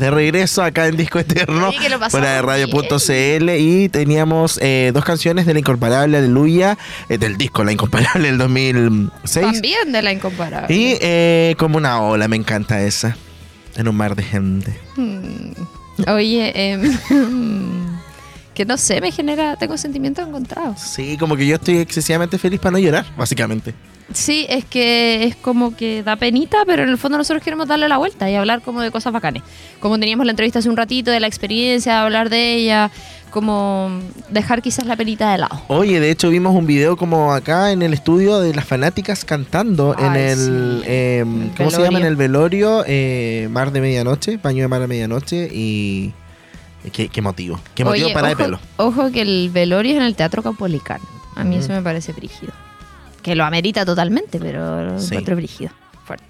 De 0.00 0.10
regreso 0.10 0.62
acá 0.62 0.86
en 0.86 0.96
Disco 0.96 1.18
Eterno, 1.18 1.70
fuera 2.08 2.32
de 2.32 2.40
radio.cl 2.40 3.50
y 3.58 3.90
teníamos 3.90 4.58
eh, 4.62 4.92
dos 4.94 5.04
canciones 5.04 5.44
de 5.44 5.52
La 5.52 5.58
Incomparable 5.58 6.16
Aleluya, 6.16 6.78
eh, 7.10 7.18
del 7.18 7.36
disco 7.36 7.64
La 7.64 7.72
Incomparable 7.72 8.28
del 8.28 8.38
2006. 8.38 9.52
También 9.52 9.92
de 9.92 10.00
la 10.00 10.12
incomparable. 10.12 10.74
Y 10.74 10.96
eh, 11.02 11.54
como 11.58 11.76
una 11.76 12.00
ola, 12.00 12.28
me 12.28 12.36
encanta 12.36 12.80
esa. 12.80 13.14
En 13.76 13.88
un 13.88 13.96
mar 13.96 14.16
de 14.16 14.22
gente. 14.22 14.74
Mm. 14.96 15.52
Oye, 16.08 16.50
em, 16.54 16.96
que 18.60 18.66
no 18.66 18.76
sé, 18.76 19.00
me 19.00 19.10
genera, 19.10 19.56
tengo 19.56 19.78
sentimientos 19.78 20.28
encontrados. 20.28 20.78
Sí, 20.80 21.16
como 21.16 21.34
que 21.34 21.46
yo 21.46 21.54
estoy 21.54 21.78
excesivamente 21.78 22.36
feliz 22.36 22.60
para 22.60 22.72
no 22.72 22.78
llorar, 22.78 23.06
básicamente. 23.16 23.72
Sí, 24.12 24.44
es 24.50 24.66
que 24.66 25.24
es 25.24 25.34
como 25.36 25.74
que 25.74 26.02
da 26.02 26.16
penita, 26.16 26.58
pero 26.66 26.82
en 26.82 26.90
el 26.90 26.98
fondo 26.98 27.16
nosotros 27.16 27.42
queremos 27.42 27.68
darle 27.68 27.88
la 27.88 27.96
vuelta 27.96 28.30
y 28.30 28.34
hablar 28.34 28.60
como 28.60 28.82
de 28.82 28.90
cosas 28.90 29.14
bacanes. 29.14 29.42
Como 29.78 29.98
teníamos 29.98 30.26
la 30.26 30.32
entrevista 30.32 30.58
hace 30.58 30.68
un 30.68 30.76
ratito 30.76 31.10
de 31.10 31.20
la 31.20 31.26
experiencia, 31.26 32.02
hablar 32.02 32.28
de 32.28 32.54
ella, 32.56 32.90
como 33.30 33.88
dejar 34.28 34.60
quizás 34.60 34.84
la 34.84 34.94
penita 34.96 35.32
de 35.32 35.38
lado. 35.38 35.62
Oye, 35.68 35.98
de 36.00 36.10
hecho 36.10 36.28
vimos 36.28 36.54
un 36.54 36.66
video 36.66 36.98
como 36.98 37.32
acá 37.32 37.72
en 37.72 37.80
el 37.80 37.94
estudio 37.94 38.40
de 38.40 38.52
las 38.52 38.66
fanáticas 38.66 39.24
cantando 39.24 39.96
en 39.98 40.04
Ay, 40.12 40.22
el, 40.32 40.36
sí. 40.38 40.82
eh, 40.86 41.18
El 41.20 41.50
¿cómo 41.56 41.70
se 41.70 41.76
velorio. 41.78 41.84
llama? 41.84 41.98
En 42.00 42.04
el 42.06 42.16
velorio, 42.16 42.84
eh, 42.86 43.48
Mar 43.50 43.72
de 43.72 43.80
Medianoche, 43.80 44.36
Paño 44.38 44.60
de 44.64 44.68
Mar 44.68 44.80
de 44.82 44.86
Medianoche 44.86 45.48
y... 45.50 46.12
Qué, 46.92 47.08
qué 47.08 47.20
motivo, 47.22 47.60
qué 47.74 47.84
motivo 47.84 48.06
Oye, 48.06 48.14
para 48.14 48.28
de 48.28 48.34
ojo, 48.34 48.42
pelo. 48.44 48.60
Ojo 48.78 49.10
que 49.12 49.20
el 49.22 49.50
velorio 49.52 49.92
es 49.92 49.98
en 49.98 50.04
el 50.04 50.16
Teatro 50.16 50.42
Capolicán. 50.42 51.00
A 51.36 51.44
mí 51.44 51.56
eso 51.56 51.72
me 51.72 51.82
parece 51.82 52.12
brígido. 52.12 52.52
Que 53.22 53.34
lo 53.34 53.44
amerita 53.44 53.84
totalmente, 53.84 54.38
pero 54.38 54.84
lo 54.84 54.98
Sí. 54.98 55.08
encuentro 55.08 55.36
brígido. 55.36 55.70
Fuerte. 56.04 56.24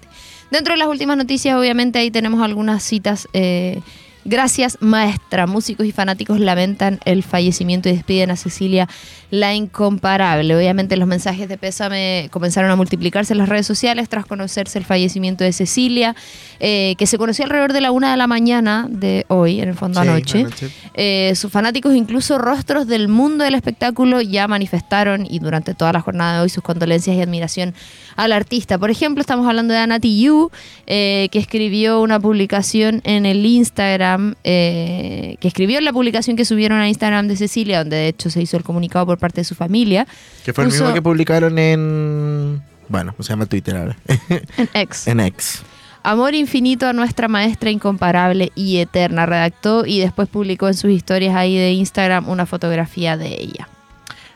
Dentro 0.51 0.73
de 0.73 0.77
las 0.77 0.89
últimas 0.89 1.15
noticias, 1.17 1.57
obviamente, 1.57 1.99
ahí 1.99 2.11
tenemos 2.11 2.41
algunas 2.43 2.83
citas. 2.83 3.27
eh, 3.33 3.81
Gracias, 4.23 4.77
maestra. 4.81 5.47
Músicos 5.47 5.85
y 5.85 5.91
fanáticos 5.91 6.39
lamentan 6.39 6.99
el 7.05 7.23
fallecimiento 7.23 7.89
y 7.89 7.93
despiden 7.93 8.31
a 8.31 8.35
Cecilia 8.35 8.87
la 9.31 9.55
incomparable. 9.55 10.55
Obviamente 10.55 10.97
los 10.97 11.07
mensajes 11.07 11.47
de 11.47 11.57
pésame 11.57 12.27
comenzaron 12.31 12.69
a 12.69 12.75
multiplicarse 12.75 13.33
en 13.33 13.39
las 13.39 13.49
redes 13.49 13.65
sociales 13.65 14.09
tras 14.09 14.25
conocerse 14.25 14.77
el 14.77 14.85
fallecimiento 14.85 15.43
de 15.43 15.53
Cecilia, 15.53 16.15
eh, 16.59 16.95
que 16.97 17.07
se 17.07 17.17
conoció 17.17 17.45
alrededor 17.45 17.71
de 17.71 17.81
la 17.81 17.91
una 17.91 18.11
de 18.11 18.17
la 18.17 18.27
mañana 18.27 18.87
de 18.89 19.25
hoy, 19.29 19.61
en 19.61 19.69
el 19.69 19.75
fondo 19.75 20.01
Sí, 20.01 20.07
anoche. 20.07 20.45
Eh, 20.93 21.33
sus 21.35 21.51
fanáticos, 21.51 21.95
incluso 21.95 22.37
rostros 22.37 22.87
del 22.87 23.07
mundo 23.07 23.45
del 23.45 23.55
espectáculo, 23.55 24.21
ya 24.21 24.47
manifestaron 24.47 25.25
y 25.25 25.39
durante 25.39 25.73
toda 25.73 25.93
la 25.93 26.01
jornada 26.01 26.37
de 26.37 26.43
hoy 26.43 26.49
sus 26.49 26.63
condolencias 26.63 27.15
y 27.15 27.21
admiración 27.21 27.73
al 28.17 28.33
artista. 28.33 28.77
Por 28.77 28.91
ejemplo, 28.91 29.21
estamos 29.21 29.47
hablando 29.47 29.73
de 29.73 29.79
Ana 29.79 29.99
Tijoux, 29.99 30.51
eh, 30.87 31.29
que 31.31 31.39
escribió 31.39 32.01
una 32.01 32.19
publicación 32.19 33.01
en 33.05 33.25
el 33.25 33.45
Instagram, 33.45 34.10
eh, 34.43 35.37
que 35.39 35.47
escribió 35.47 35.77
en 35.77 35.85
la 35.85 35.93
publicación 35.93 36.35
que 36.35 36.45
subieron 36.45 36.79
a 36.79 36.87
Instagram 36.87 37.27
de 37.27 37.35
Cecilia, 37.35 37.79
donde 37.79 37.97
de 37.97 38.07
hecho 38.07 38.29
se 38.29 38.41
hizo 38.41 38.57
el 38.57 38.63
comunicado 38.63 39.05
por 39.05 39.17
parte 39.17 39.41
de 39.41 39.45
su 39.45 39.55
familia, 39.55 40.07
Que 40.45 40.53
fue 40.53 40.63
el 40.65 40.71
mismo 40.71 40.93
que 40.93 41.01
publicaron 41.01 41.57
en... 41.59 42.61
Bueno, 42.87 43.15
se 43.19 43.29
llama 43.29 43.45
Twitter 43.45 43.77
ahora. 43.77 43.97
en 44.57 44.69
ex. 44.73 45.07
en 45.07 45.19
X. 45.21 45.63
Amor 46.03 46.33
infinito 46.33 46.87
a 46.87 46.93
nuestra 46.93 47.27
maestra 47.27 47.69
incomparable 47.69 48.51
y 48.55 48.77
eterna, 48.77 49.25
redactó 49.27 49.85
y 49.85 49.99
después 49.99 50.27
publicó 50.27 50.67
en 50.67 50.73
sus 50.73 50.91
historias 50.91 51.35
ahí 51.35 51.55
de 51.55 51.73
Instagram 51.73 52.27
una 52.27 52.45
fotografía 52.45 53.17
de 53.17 53.39
ella. 53.39 53.69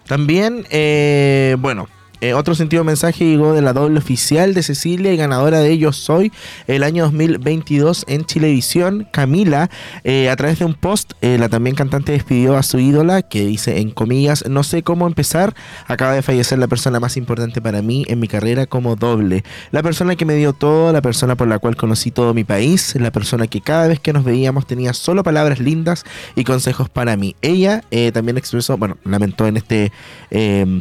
También, 0.07 0.67
eh, 0.69 1.55
bueno, 1.59 1.87
eh, 2.21 2.33
otro 2.33 2.55
sentido 2.55 2.83
mensaje 2.83 3.25
llegó 3.25 3.53
de 3.53 3.61
la 3.61 3.73
doble 3.73 3.99
oficial 3.99 4.53
de 4.53 4.63
Cecilia 4.63 5.13
y 5.13 5.17
ganadora 5.17 5.59
de 5.59 5.77
Yo 5.77 5.91
Soy 5.91 6.31
el 6.67 6.83
año 6.83 7.03
2022 7.03 8.05
en 8.07 8.25
Chilevisión, 8.25 9.07
Camila, 9.11 9.69
eh, 10.03 10.29
a 10.29 10.35
través 10.35 10.59
de 10.59 10.65
un 10.65 10.73
post, 10.73 11.13
eh, 11.21 11.37
la 11.37 11.49
también 11.49 11.75
cantante 11.75 12.13
despidió 12.13 12.55
a 12.55 12.63
su 12.63 12.79
ídola 12.79 13.21
que 13.21 13.45
dice 13.45 13.79
en 13.79 13.91
comillas, 13.91 14.45
no 14.47 14.63
sé 14.63 14.83
cómo 14.83 15.07
empezar, 15.07 15.53
acaba 15.87 16.13
de 16.13 16.21
fallecer 16.21 16.57
la 16.57 16.67
persona 16.67 16.99
más 16.99 17.17
importante 17.17 17.61
para 17.61 17.81
mí 17.81 18.05
en 18.07 18.19
mi 18.19 18.27
carrera 18.27 18.65
como 18.65 18.95
doble, 18.95 19.43
la 19.71 19.83
persona 19.83 20.15
que 20.15 20.25
me 20.25 20.35
dio 20.35 20.53
todo, 20.53 20.93
la 20.93 21.01
persona 21.01 21.35
por 21.35 21.47
la 21.47 21.59
cual 21.59 21.75
conocí 21.75 22.11
todo 22.11 22.33
mi 22.33 22.43
país, 22.43 22.95
la 22.95 23.11
persona 23.11 23.47
que 23.47 23.61
cada 23.61 23.87
vez 23.87 23.99
que 23.99 24.13
nos 24.13 24.23
veíamos 24.23 24.65
tenía 24.65 24.93
solo 24.93 25.23
palabras 25.23 25.59
lindas 25.59 26.05
y 26.35 26.43
consejos 26.43 26.89
para 26.89 27.17
mí. 27.17 27.35
Ella 27.41 27.83
también 28.13 28.37
expresó, 28.37 28.77
bueno, 28.77 28.97
lamentó 29.03 29.47
en 29.47 29.57
este 29.57 29.91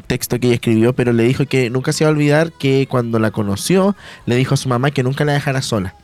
texto 0.07 0.39
que 0.39 0.47
ella 0.47 0.55
escribió, 0.55 0.93
pero 0.95 1.13
le 1.13 1.24
dijo 1.25 1.47
que 1.47 1.71
nunca 1.71 1.93
se 1.93 2.05
va 2.05 2.11
a 2.11 2.13
olvidar 2.13 2.53
que 2.53 2.87
cuando 2.89 3.19
la 3.19 3.31
conoció, 3.31 3.97
le 4.27 4.37
dijo 4.37 4.55
a 4.55 4.57
su 4.57 4.69
mamá 4.69 4.91
que 4.91 5.03
nunca 5.03 5.25
la 5.25 5.33
dejara 5.33 5.63
sola, 5.63 5.95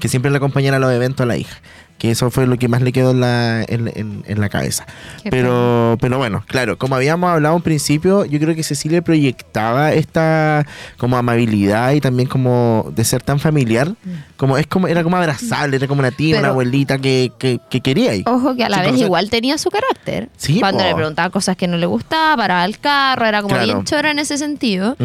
que 0.00 0.08
siempre 0.08 0.30
la 0.30 0.38
acompañara 0.38 0.76
a 0.76 0.80
los 0.80 0.92
eventos 0.92 1.24
a 1.24 1.26
la 1.26 1.36
hija. 1.36 1.58
Que 1.98 2.10
eso 2.10 2.30
fue 2.30 2.46
lo 2.46 2.58
que 2.58 2.68
más 2.68 2.82
le 2.82 2.92
quedó 2.92 3.12
en 3.12 3.20
la, 3.20 3.62
en, 3.66 3.88
en- 3.94 4.22
en 4.26 4.40
la 4.40 4.50
cabeza. 4.50 4.84
Qué 5.22 5.30
Pero, 5.30 5.96
pero 5.98 6.18
bueno, 6.18 6.44
claro, 6.46 6.76
como 6.76 6.94
habíamos 6.94 7.30
hablado 7.30 7.56
en 7.56 7.62
principio, 7.62 8.26
yo 8.26 8.38
creo 8.38 8.54
que 8.54 8.62
Cecilia 8.62 9.00
proyectaba 9.00 9.92
esta 9.94 10.66
como 10.98 11.16
amabilidad 11.16 11.92
y 11.92 12.02
también 12.02 12.28
como 12.28 12.92
de 12.94 13.02
ser 13.04 13.22
tan 13.22 13.38
familiar, 13.40 13.94
como 14.36 14.58
es 14.58 14.66
como 14.66 14.88
era 14.88 15.02
como 15.02 15.16
abrazable, 15.16 15.76
era 15.76 15.86
como 15.88 16.00
una 16.00 16.10
tía, 16.10 16.38
una 16.38 16.48
abuelita 16.48 16.98
que, 16.98 17.32
que, 17.38 17.60
que 17.70 17.80
quería 17.80 18.14
ir. 18.14 18.28
Ojo 18.28 18.54
que 18.54 18.64
a 18.64 18.68
la 18.68 18.78
vez 18.82 18.88
conocer- 18.92 19.04
igual 19.06 19.30
tenía 19.30 19.56
su 19.56 19.70
carácter. 19.70 20.28
Sí, 20.36 20.60
Cuando 20.60 20.80
po. 20.82 20.88
le 20.90 20.94
preguntaba 20.94 21.30
cosas 21.30 21.56
que 21.56 21.66
no 21.66 21.78
le 21.78 21.86
gustaba, 21.86 22.36
paraba 22.36 22.64
el 22.66 22.78
carro, 22.78 23.24
era 23.24 23.40
como 23.40 23.54
Claro. 23.54 23.64
bien 23.72 23.84
chora 23.84 24.10
en 24.10 24.18
ese 24.18 24.36
sentido. 24.36 24.96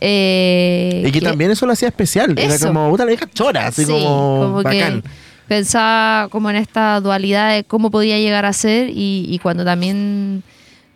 Eh, 0.00 1.04
Y 1.06 1.12
que 1.12 1.20
también 1.20 1.50
eso 1.50 1.66
lo 1.66 1.72
hacía 1.72 1.88
especial. 1.88 2.34
Era 2.38 2.58
como, 2.58 2.88
puta, 2.90 3.04
la 3.04 3.12
hija 3.12 3.26
chora, 3.32 3.66
así 3.66 3.84
sí, 3.84 3.92
como, 3.92 4.62
bacán. 4.62 5.02
que 5.02 5.08
pensaba 5.48 6.28
como 6.28 6.50
en 6.50 6.56
esta 6.56 7.00
dualidad 7.00 7.54
de 7.54 7.64
cómo 7.64 7.90
podía 7.90 8.18
llegar 8.18 8.44
a 8.44 8.52
ser 8.52 8.90
y, 8.90 9.26
y 9.28 9.38
cuando 9.38 9.64
también 9.64 10.42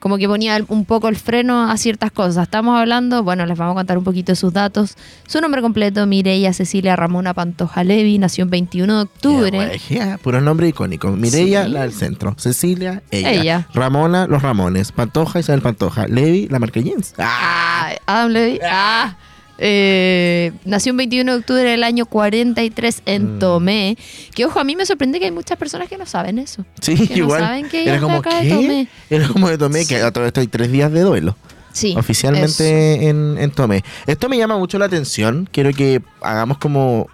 como 0.03 0.19
que 0.19 0.27
ponía 0.27 0.59
un 0.67 0.85
poco 0.85 1.09
el 1.09 1.15
freno 1.15 1.71
a 1.71 1.77
ciertas 1.77 2.11
cosas. 2.11 2.43
Estamos 2.43 2.77
hablando, 2.77 3.23
bueno, 3.23 3.47
les 3.47 3.57
vamos 3.57 3.75
a 3.75 3.77
contar 3.77 3.97
un 3.97 4.03
poquito 4.03 4.33
de 4.33 4.37
sus 4.37 4.53
datos. 4.53 4.97
Su 5.29 5.41
nombre 5.41 5.63
completo, 5.63 6.05
Mireia 6.09 6.53
Cecilia 6.53 6.97
Ramona 6.97 7.35
Pantoja 7.35 7.85
Levi, 7.85 8.19
nació 8.19 8.43
el 8.43 8.51
21 8.51 8.97
de 8.97 9.03
octubre. 9.03 9.51
Ya, 9.59 9.69
regia, 9.69 10.19
puro 10.21 10.41
nombre 10.41 10.67
icónico. 10.67 11.09
Mireia, 11.13 11.67
Sí. 11.67 11.71
la 11.71 11.83
del 11.83 11.93
centro. 11.93 12.35
Cecilia, 12.37 13.05
ella. 13.13 13.31
Ella. 13.31 13.69
Ramona, 13.75 14.27
los 14.27 14.43
Ramones. 14.43 14.91
Pantoja, 14.91 15.39
Isabel 15.39 15.63
Pantoja. 15.63 16.09
Levi, 16.09 16.49
la 16.49 16.59
Jeans. 16.59 17.15
Ah, 17.19 17.93
Ah, 17.93 17.93
Adam 18.07 18.31
Levy. 18.33 18.59
Ah. 18.69 19.15
Eh, 19.59 20.53
nació 20.65 20.91
el 20.93 20.97
21 20.97 21.33
de 21.33 21.39
octubre 21.39 21.63
del 21.63 21.85
año 21.85 22.07
43 22.07 23.03
en 23.07 23.37
Mm. 23.37 23.39
Tomé. 23.39 23.99
Que 24.35 24.45
ojo, 24.45 24.59
a 24.59 24.65
mí 24.65 24.75
me 24.77 24.87
sorprende 24.87 25.19
que 25.21 25.27
hay 25.27 25.31
muchas 25.31 25.57
personas 25.59 25.89
que 25.89 25.97
no 25.99 26.07
saben 26.07 26.39
eso. 26.39 26.65
sí, 26.81 26.97
que 26.97 27.15
no 27.15 27.25
igual. 27.25 27.41
saben 27.41 27.69
que 27.69 27.85
Era 27.89 28.01
como, 28.01 28.17
acá. 28.19 28.31
Tomé. 28.49 28.89
Era 29.11 29.29
como 29.29 29.49
de 29.49 29.59
Tomé, 29.59 29.87
que 29.87 29.97
a 30.01 30.11
todo 30.11 30.27
esto 30.27 30.41
hay 30.41 30.47
tres 30.49 30.73
días 30.73 30.91
de 30.93 31.01
duelo. 31.03 31.37
Sí. 31.73 31.95
oficialmente 31.97 33.09
en, 33.09 33.37
en 33.39 33.51
Tomé. 33.51 33.83
Esto 34.07 34.29
me 34.29 34.37
llama 34.37 34.59
mucho 34.59 34.79
la 34.79 34.85
atención. 34.87 35.49
Quiero 35.51 35.73
que 35.73 36.03
hagamos 36.21 36.59
como 36.59 37.07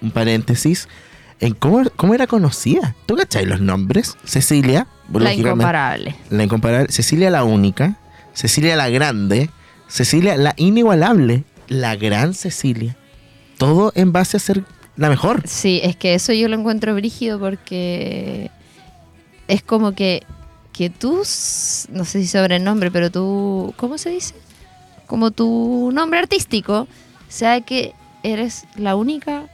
un 0.00 0.10
paréntesis 0.12 0.88
en 1.40 1.52
cómo, 1.54 1.82
cómo 1.96 2.14
era 2.14 2.26
conocida. 2.26 2.94
¿Tú 3.06 3.16
cachai 3.16 3.44
los 3.44 3.60
nombres? 3.60 4.16
Cecilia. 4.24 4.86
La 5.12 5.34
incomparable. 5.34 6.14
La 6.30 6.44
incomparable. 6.44 6.90
Cecilia 6.90 7.28
la 7.30 7.44
única. 7.44 7.98
Cecilia 8.32 8.76
la 8.76 8.88
grande. 8.88 9.50
Cecilia 9.94 10.36
la 10.36 10.54
inigualable. 10.56 11.44
La 11.68 11.94
gran 11.94 12.34
Cecilia. 12.34 12.96
Todo 13.58 13.92
en 13.94 14.10
base 14.10 14.36
a 14.36 14.40
ser 14.40 14.64
la 14.96 15.08
mejor. 15.08 15.46
Sí, 15.46 15.80
es 15.84 15.94
que 15.94 16.14
eso 16.14 16.32
yo 16.32 16.48
lo 16.48 16.58
encuentro 16.58 16.92
brígido 16.96 17.38
porque 17.38 18.50
es 19.46 19.62
como 19.62 19.92
que, 19.92 20.24
que 20.72 20.90
tú, 20.90 21.18
no 21.18 22.04
sé 22.04 22.22
si 22.22 22.26
sobrenombre, 22.26 22.90
pero 22.90 23.12
tú, 23.12 23.72
¿cómo 23.76 23.96
se 23.96 24.10
dice? 24.10 24.34
Como 25.06 25.30
tu 25.30 25.92
nombre 25.94 26.18
artístico, 26.18 26.88
sea 27.28 27.60
que 27.60 27.92
eres 28.24 28.64
la 28.74 28.96
única, 28.96 29.44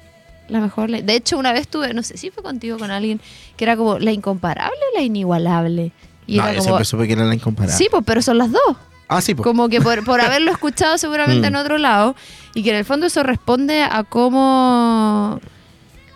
la 0.49 0.61
mejor. 0.61 0.91
De 0.91 1.17
hecho, 1.17 1.37
una 1.37 1.53
vez 1.53 1.69
tuve, 1.69 1.93
no 1.93 2.03
sé 2.03 2.17
si 2.17 2.31
fue 2.31 2.43
contigo 2.43 2.79
con 2.79 2.91
alguien, 2.91 3.21
que 3.59 3.65
era 3.65 3.77
como 3.77 3.99
la 3.99 4.11
incomparable 4.11 4.79
o 4.91 4.97
la 4.97 5.03
inigualable. 5.03 5.93
Y 6.27 6.39
no, 6.39 6.45
era 6.45 6.53
yo 6.53 6.59
como, 6.61 6.65
siempre 6.65 6.85
supe 6.87 7.07
que 7.07 7.13
era 7.13 7.27
la 7.27 7.35
incomparable. 7.35 7.77
sí, 7.77 7.89
pues, 7.91 8.05
pero 8.07 8.23
son 8.23 8.39
las 8.39 8.51
dos. 8.51 8.79
Ah, 9.13 9.21
sí, 9.21 9.35
pues. 9.35 9.45
Como 9.45 9.69
que 9.69 9.81
por, 9.81 10.05
por 10.05 10.21
haberlo 10.23 10.53
escuchado 10.53 10.97
seguramente 10.97 11.43
Mm. 11.51 11.53
en 11.53 11.57
otro 11.57 11.79
lado. 11.79 12.15
Y 12.55 12.63
que 12.63 12.71
en 12.71 12.77
el 12.77 12.85
fondo 12.85 13.07
eso 13.07 13.23
responde 13.23 13.83
a 13.83 14.05
cómo, 14.05 15.41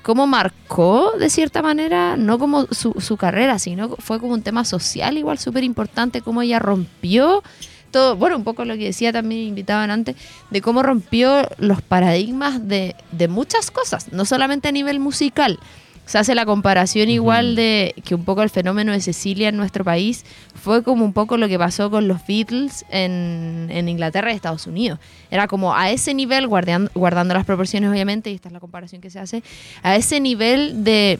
cómo 0.02 0.26
marcó 0.26 1.12
de 1.18 1.28
cierta 1.30 1.60
manera, 1.62 2.16
no 2.16 2.38
como 2.38 2.66
su, 2.66 2.94
su 3.00 3.16
carrera, 3.16 3.58
sino 3.58 3.96
fue 3.98 4.18
como 4.20 4.32
un 4.34 4.42
tema 4.42 4.64
social 4.64 5.16
igual 5.18 5.38
súper 5.38 5.64
importante, 5.64 6.20
cómo 6.22 6.42
ella 6.42 6.58
rompió 6.58 7.42
todo, 7.90 8.16
bueno, 8.16 8.36
un 8.36 8.42
poco 8.42 8.64
lo 8.64 8.74
que 8.74 8.86
decía 8.86 9.12
también 9.12 9.42
invitaban 9.42 9.92
antes, 9.92 10.16
de 10.50 10.60
cómo 10.60 10.82
rompió 10.82 11.48
los 11.58 11.80
paradigmas 11.80 12.66
de, 12.66 12.96
de 13.12 13.28
muchas 13.28 13.70
cosas, 13.70 14.12
no 14.12 14.24
solamente 14.24 14.66
a 14.66 14.72
nivel 14.72 14.98
musical, 14.98 15.60
se 16.06 16.18
hace 16.18 16.34
la 16.34 16.44
comparación 16.44 17.08
igual 17.08 17.56
de 17.56 17.94
que 18.04 18.14
un 18.14 18.24
poco 18.24 18.42
el 18.42 18.50
fenómeno 18.50 18.92
de 18.92 19.00
Cecilia 19.00 19.48
en 19.48 19.56
nuestro 19.56 19.84
país 19.84 20.24
fue 20.54 20.82
como 20.82 21.04
un 21.04 21.12
poco 21.14 21.36
lo 21.38 21.48
que 21.48 21.58
pasó 21.58 21.90
con 21.90 22.08
los 22.08 22.26
Beatles 22.26 22.84
en, 22.90 23.68
en 23.70 23.88
Inglaterra 23.88 24.30
y 24.32 24.34
Estados 24.36 24.66
Unidos. 24.66 24.98
Era 25.30 25.46
como 25.48 25.74
a 25.74 25.90
ese 25.90 26.12
nivel, 26.12 26.46
guardian- 26.46 26.90
guardando 26.94 27.32
las 27.34 27.44
proporciones 27.46 27.90
obviamente, 27.90 28.30
y 28.30 28.34
esta 28.34 28.48
es 28.48 28.52
la 28.52 28.60
comparación 28.60 29.00
que 29.00 29.08
se 29.10 29.18
hace, 29.18 29.42
a 29.82 29.96
ese 29.96 30.20
nivel 30.20 30.84
de, 30.84 31.18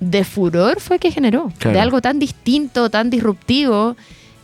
de 0.00 0.24
furor 0.24 0.80
fue 0.80 0.98
que 0.98 1.10
generó, 1.10 1.50
Claro. 1.58 1.74
de 1.76 1.80
algo 1.80 2.00
tan 2.02 2.18
distinto, 2.18 2.90
tan 2.90 3.08
disruptivo, 3.08 3.96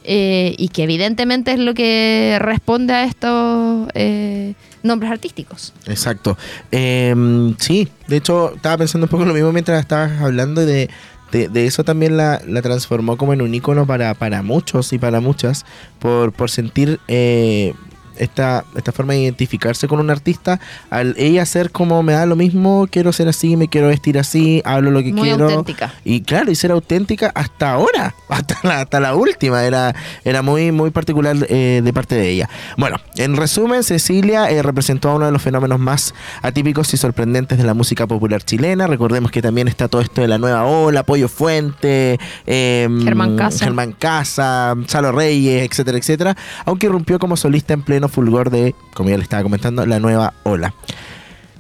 eh, 0.05 0.55
y 0.59 0.69
que 0.69 0.83
evidentemente 0.85 1.53
es 1.53 1.59
lo 1.59 1.75
que 1.75 2.37
responde 2.41 2.93
a 2.95 3.05
estos 3.05 3.89
eh, 3.95 4.55
nombres 4.83 5.13
artísticos. 5.13 5.73
Exacto. 5.87 6.37
Eh, 6.71 7.15
sí, 7.59 7.89
de 8.09 8.17
hecho, 8.17 8.55
estaba 8.55 8.79
pensando 8.79 9.07
un 9.07 9.11
poco 9.11 9.25
lo 9.25 9.35
mismo 9.35 9.53
mientras 9.53 9.81
estabas 9.81 10.21
hablando 10.21 10.65
de, 10.65 10.91
de, 11.33 11.67
eso 11.67 11.85
también 11.85 12.17
la, 12.17 12.43
la 12.47 12.63
transformó 12.63 13.17
como 13.17 13.33
en 13.33 13.43
un 13.43 13.55
icono 13.55 13.87
para, 13.87 14.15
para 14.15 14.43
muchos 14.43 14.93
y 14.93 14.99
para 14.99 15.21
muchas, 15.21 15.65
por, 15.99 16.33
por 16.33 16.51
sentir 16.51 17.01
eh, 17.09 17.75
esta, 18.17 18.65
esta 18.77 18.93
forma 18.93 19.15
de 19.15 19.21
identificarse 19.21 19.89
con 19.89 20.01
un 20.01 20.11
artista, 20.11 20.61
al 20.91 21.15
ella 21.19 21.45
ser 21.47 21.71
como 21.71 22.03
me 22.03 22.13
da 22.13 22.27
lo 22.27 22.37
mismo, 22.37 22.87
quiero 22.91 23.13
ser 23.13 23.29
así, 23.29 23.57
me 23.57 23.69
quiero 23.69 23.89
vestir 23.89 24.19
así, 24.19 24.63
hablo 24.65 24.91
lo 24.91 25.03
que 25.03 25.13
Muy 25.13 25.29
quiero. 25.29 25.45
auténtica. 25.45 25.95
Y 26.05 26.23
claro, 26.23 26.51
y 26.51 26.55
ser 26.55 26.71
auténtica 26.73 27.31
hasta 27.35 27.73
ahora, 27.73 28.15
hasta 28.29 28.57
la, 28.63 28.81
hasta 28.81 29.01
la 29.01 29.15
última, 29.15 29.65
era, 29.65 29.95
era 30.25 30.43
muy, 30.43 30.73
muy 30.73 30.91
particular 30.91 31.37
eh, 31.49 31.81
de 31.83 31.93
parte 31.93 32.15
de 32.15 32.29
ella. 32.29 32.49
Bueno, 32.77 32.97
en 33.17 33.37
resumen, 33.37 33.83
Cecilia 33.83 34.51
eh, 34.51 34.63
representó 34.63 35.11
a 35.11 35.15
uno 35.17 35.27
de 35.27 35.33
los 35.33 35.43
fenómenos 35.43 35.79
más 35.79 36.15
atípicos 36.43 36.93
y 36.95 36.97
sorprendentes 36.97 37.59
de 37.59 37.65
la 37.65 37.75
música 37.75 38.07
popular 38.07 38.43
chilena. 38.43 38.87
Recordemos 38.87 39.31
que 39.31 39.43
también 39.43 39.69
está 39.69 39.89
todo 39.89 40.01
esto 40.01 40.21
de 40.21 40.29
la 40.29 40.39
nueva 40.39 40.65
ola, 40.65 41.03
Pollo 41.03 41.29
Fuente, 41.29 42.19
eh, 42.47 42.89
Germán 43.05 43.37
Casa. 43.37 43.65
Germán 43.65 43.93
Casa, 43.93 44.75
Salo 44.87 45.13
Reyes, 45.13 45.69
etcétera, 45.69 45.99
etcétera. 45.99 46.37
Aunque 46.65 46.87
irrumpió 46.87 47.19
como 47.19 47.37
solista 47.37 47.75
en 47.75 47.83
pleno 47.83 48.02
fulgor 48.09 48.51
de, 48.51 48.75
como 48.95 49.11
ya 49.11 49.17
le 49.17 49.23
estaba 49.23 49.43
comentando, 49.43 49.85
la 49.87 49.99
nueva 49.99 50.35
ola. 50.45 50.75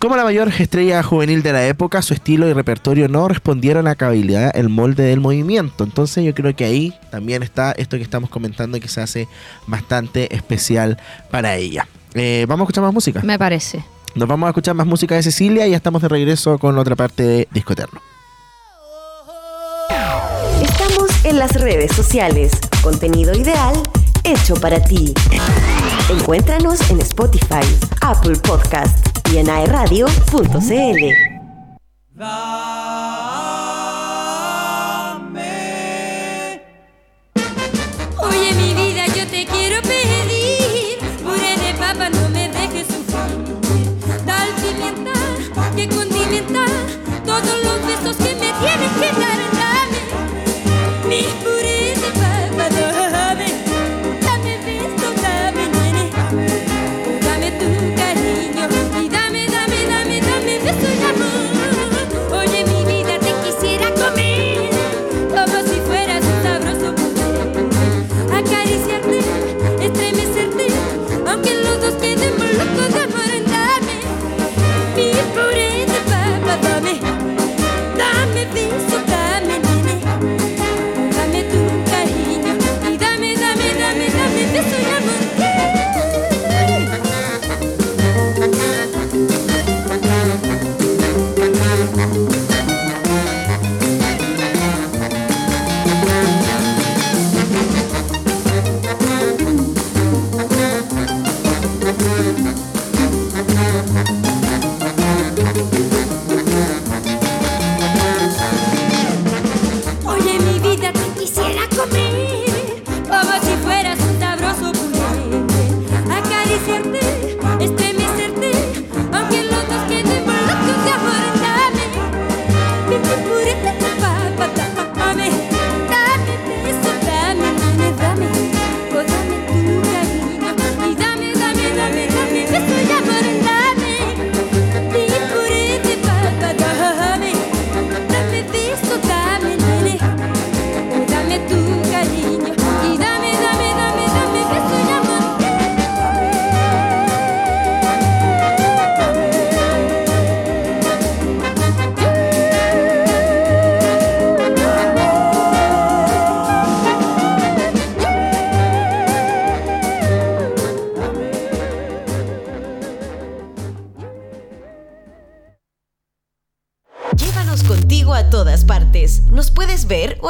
Como 0.02 0.16
la 0.16 0.24
mayor 0.24 0.48
estrella 0.48 1.00
juvenil 1.04 1.44
de 1.44 1.52
la 1.52 1.64
época, 1.64 2.02
su 2.02 2.12
estilo 2.12 2.48
y 2.48 2.52
repertorio 2.52 3.06
no 3.06 3.28
respondieron 3.28 3.86
a 3.86 3.94
cabalidad 3.94 4.50
el 4.56 4.68
molde 4.68 5.04
del 5.04 5.20
movimiento. 5.20 5.84
Entonces 5.84 6.24
yo 6.24 6.34
creo 6.34 6.56
que 6.56 6.64
ahí 6.64 6.92
también 7.12 7.44
está 7.44 7.70
esto 7.70 7.96
que 7.96 8.02
estamos 8.02 8.28
comentando 8.28 8.76
y 8.76 8.80
que 8.80 8.88
se 8.88 9.00
hace 9.00 9.28
bastante 9.68 10.34
especial 10.34 10.98
para 11.30 11.54
ella. 11.54 11.86
Eh, 12.14 12.46
vamos 12.48 12.62
a 12.62 12.64
escuchar 12.64 12.82
más 12.82 12.92
música. 12.92 13.20
Me 13.22 13.38
parece. 13.38 13.84
Nos 14.16 14.28
vamos 14.28 14.48
a 14.48 14.50
escuchar 14.50 14.74
más 14.74 14.88
música 14.88 15.14
de 15.14 15.22
Cecilia 15.22 15.68
y 15.68 15.70
ya 15.70 15.76
estamos 15.76 16.02
de 16.02 16.08
regreso 16.08 16.58
con 16.58 16.76
otra 16.78 16.96
parte 16.96 17.22
de 17.22 17.48
Disco 17.52 17.74
Eterno. 17.74 18.00
Estamos 20.60 21.24
en 21.24 21.38
las 21.38 21.52
redes 21.52 21.92
sociales. 21.92 22.50
Contenido 22.82 23.32
ideal 23.34 23.80
hecho 24.24 24.54
para 24.54 24.82
ti. 24.82 25.14
Encuéntranos 26.08 26.90
en 26.90 27.00
Spotify, 27.00 27.64
Apple 28.00 28.36
Podcast 28.36 29.06
y 29.32 29.38
en 29.38 29.48
aeradio.cl. 29.48 31.32
Oye 38.18 38.54
mi 38.54 38.74
vida, 38.74 39.06
yo 39.08 39.26
te 39.26 39.46
quiero 39.46 39.80
pedir. 39.82 40.98
Puré 41.22 41.56
de 41.56 41.74
papa, 41.78 42.08
no 42.10 42.28
me 42.30 42.48
dejes 42.48 42.86
sufrir. 42.86 44.26
Dal 44.26 44.48
pimienta, 44.56 45.12
que 45.74 45.88
condimenta 45.88 46.64
Todos 47.24 47.64
los 47.64 47.86
besos 47.86 48.16
que 48.16 48.34
me 48.34 48.52
tienes 48.60 48.92
que 49.00 49.20
dar. 49.20 49.40
Dame. 49.54 51.08
Mi 51.08 51.22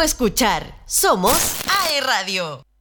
escuchar. 0.03 0.83
Somos 0.87 1.37
AE 1.69 2.01
Radio. 2.01 2.72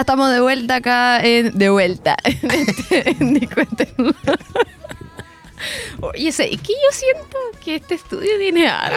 Ya 0.00 0.02
estamos 0.02 0.30
de 0.30 0.40
vuelta 0.40 0.76
acá, 0.76 1.20
en- 1.22 1.58
de 1.58 1.68
vuelta. 1.68 2.16
en 2.24 2.50
este- 2.50 3.16
Discuéntenlo. 3.20 4.14
Oye, 6.00 6.32
sé 6.32 6.48
que 6.48 6.72
yo 6.72 6.90
siento 6.90 7.36
que 7.62 7.74
este 7.74 7.96
estudio 7.96 8.38
tiene 8.38 8.66
algo. 8.66 8.96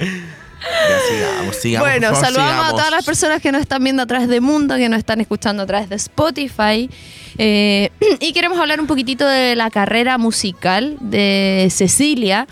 Ya 0.00 0.98
sigamos, 1.08 1.56
sigamos. 1.56 1.88
bueno, 1.88 2.08
favor, 2.08 2.24
saludamos 2.24 2.66
a 2.66 2.70
todas 2.70 2.90
las 2.90 3.04
personas 3.04 3.40
que 3.40 3.52
nos 3.52 3.60
están 3.60 3.84
viendo 3.84 4.02
a 4.02 4.06
través 4.06 4.26
de 4.26 4.40
Mundo, 4.40 4.74
que 4.76 4.88
nos 4.88 4.98
están 4.98 5.20
escuchando 5.20 5.62
a 5.62 5.66
través 5.66 5.88
de 5.88 5.94
Spotify. 5.94 6.90
Eh, 7.38 7.90
y 8.18 8.32
queremos 8.32 8.58
hablar 8.58 8.80
un 8.80 8.88
poquitito 8.88 9.24
de 9.28 9.54
la 9.54 9.70
carrera 9.70 10.18
musical 10.18 10.96
de 10.98 11.68
Cecilia. 11.70 12.48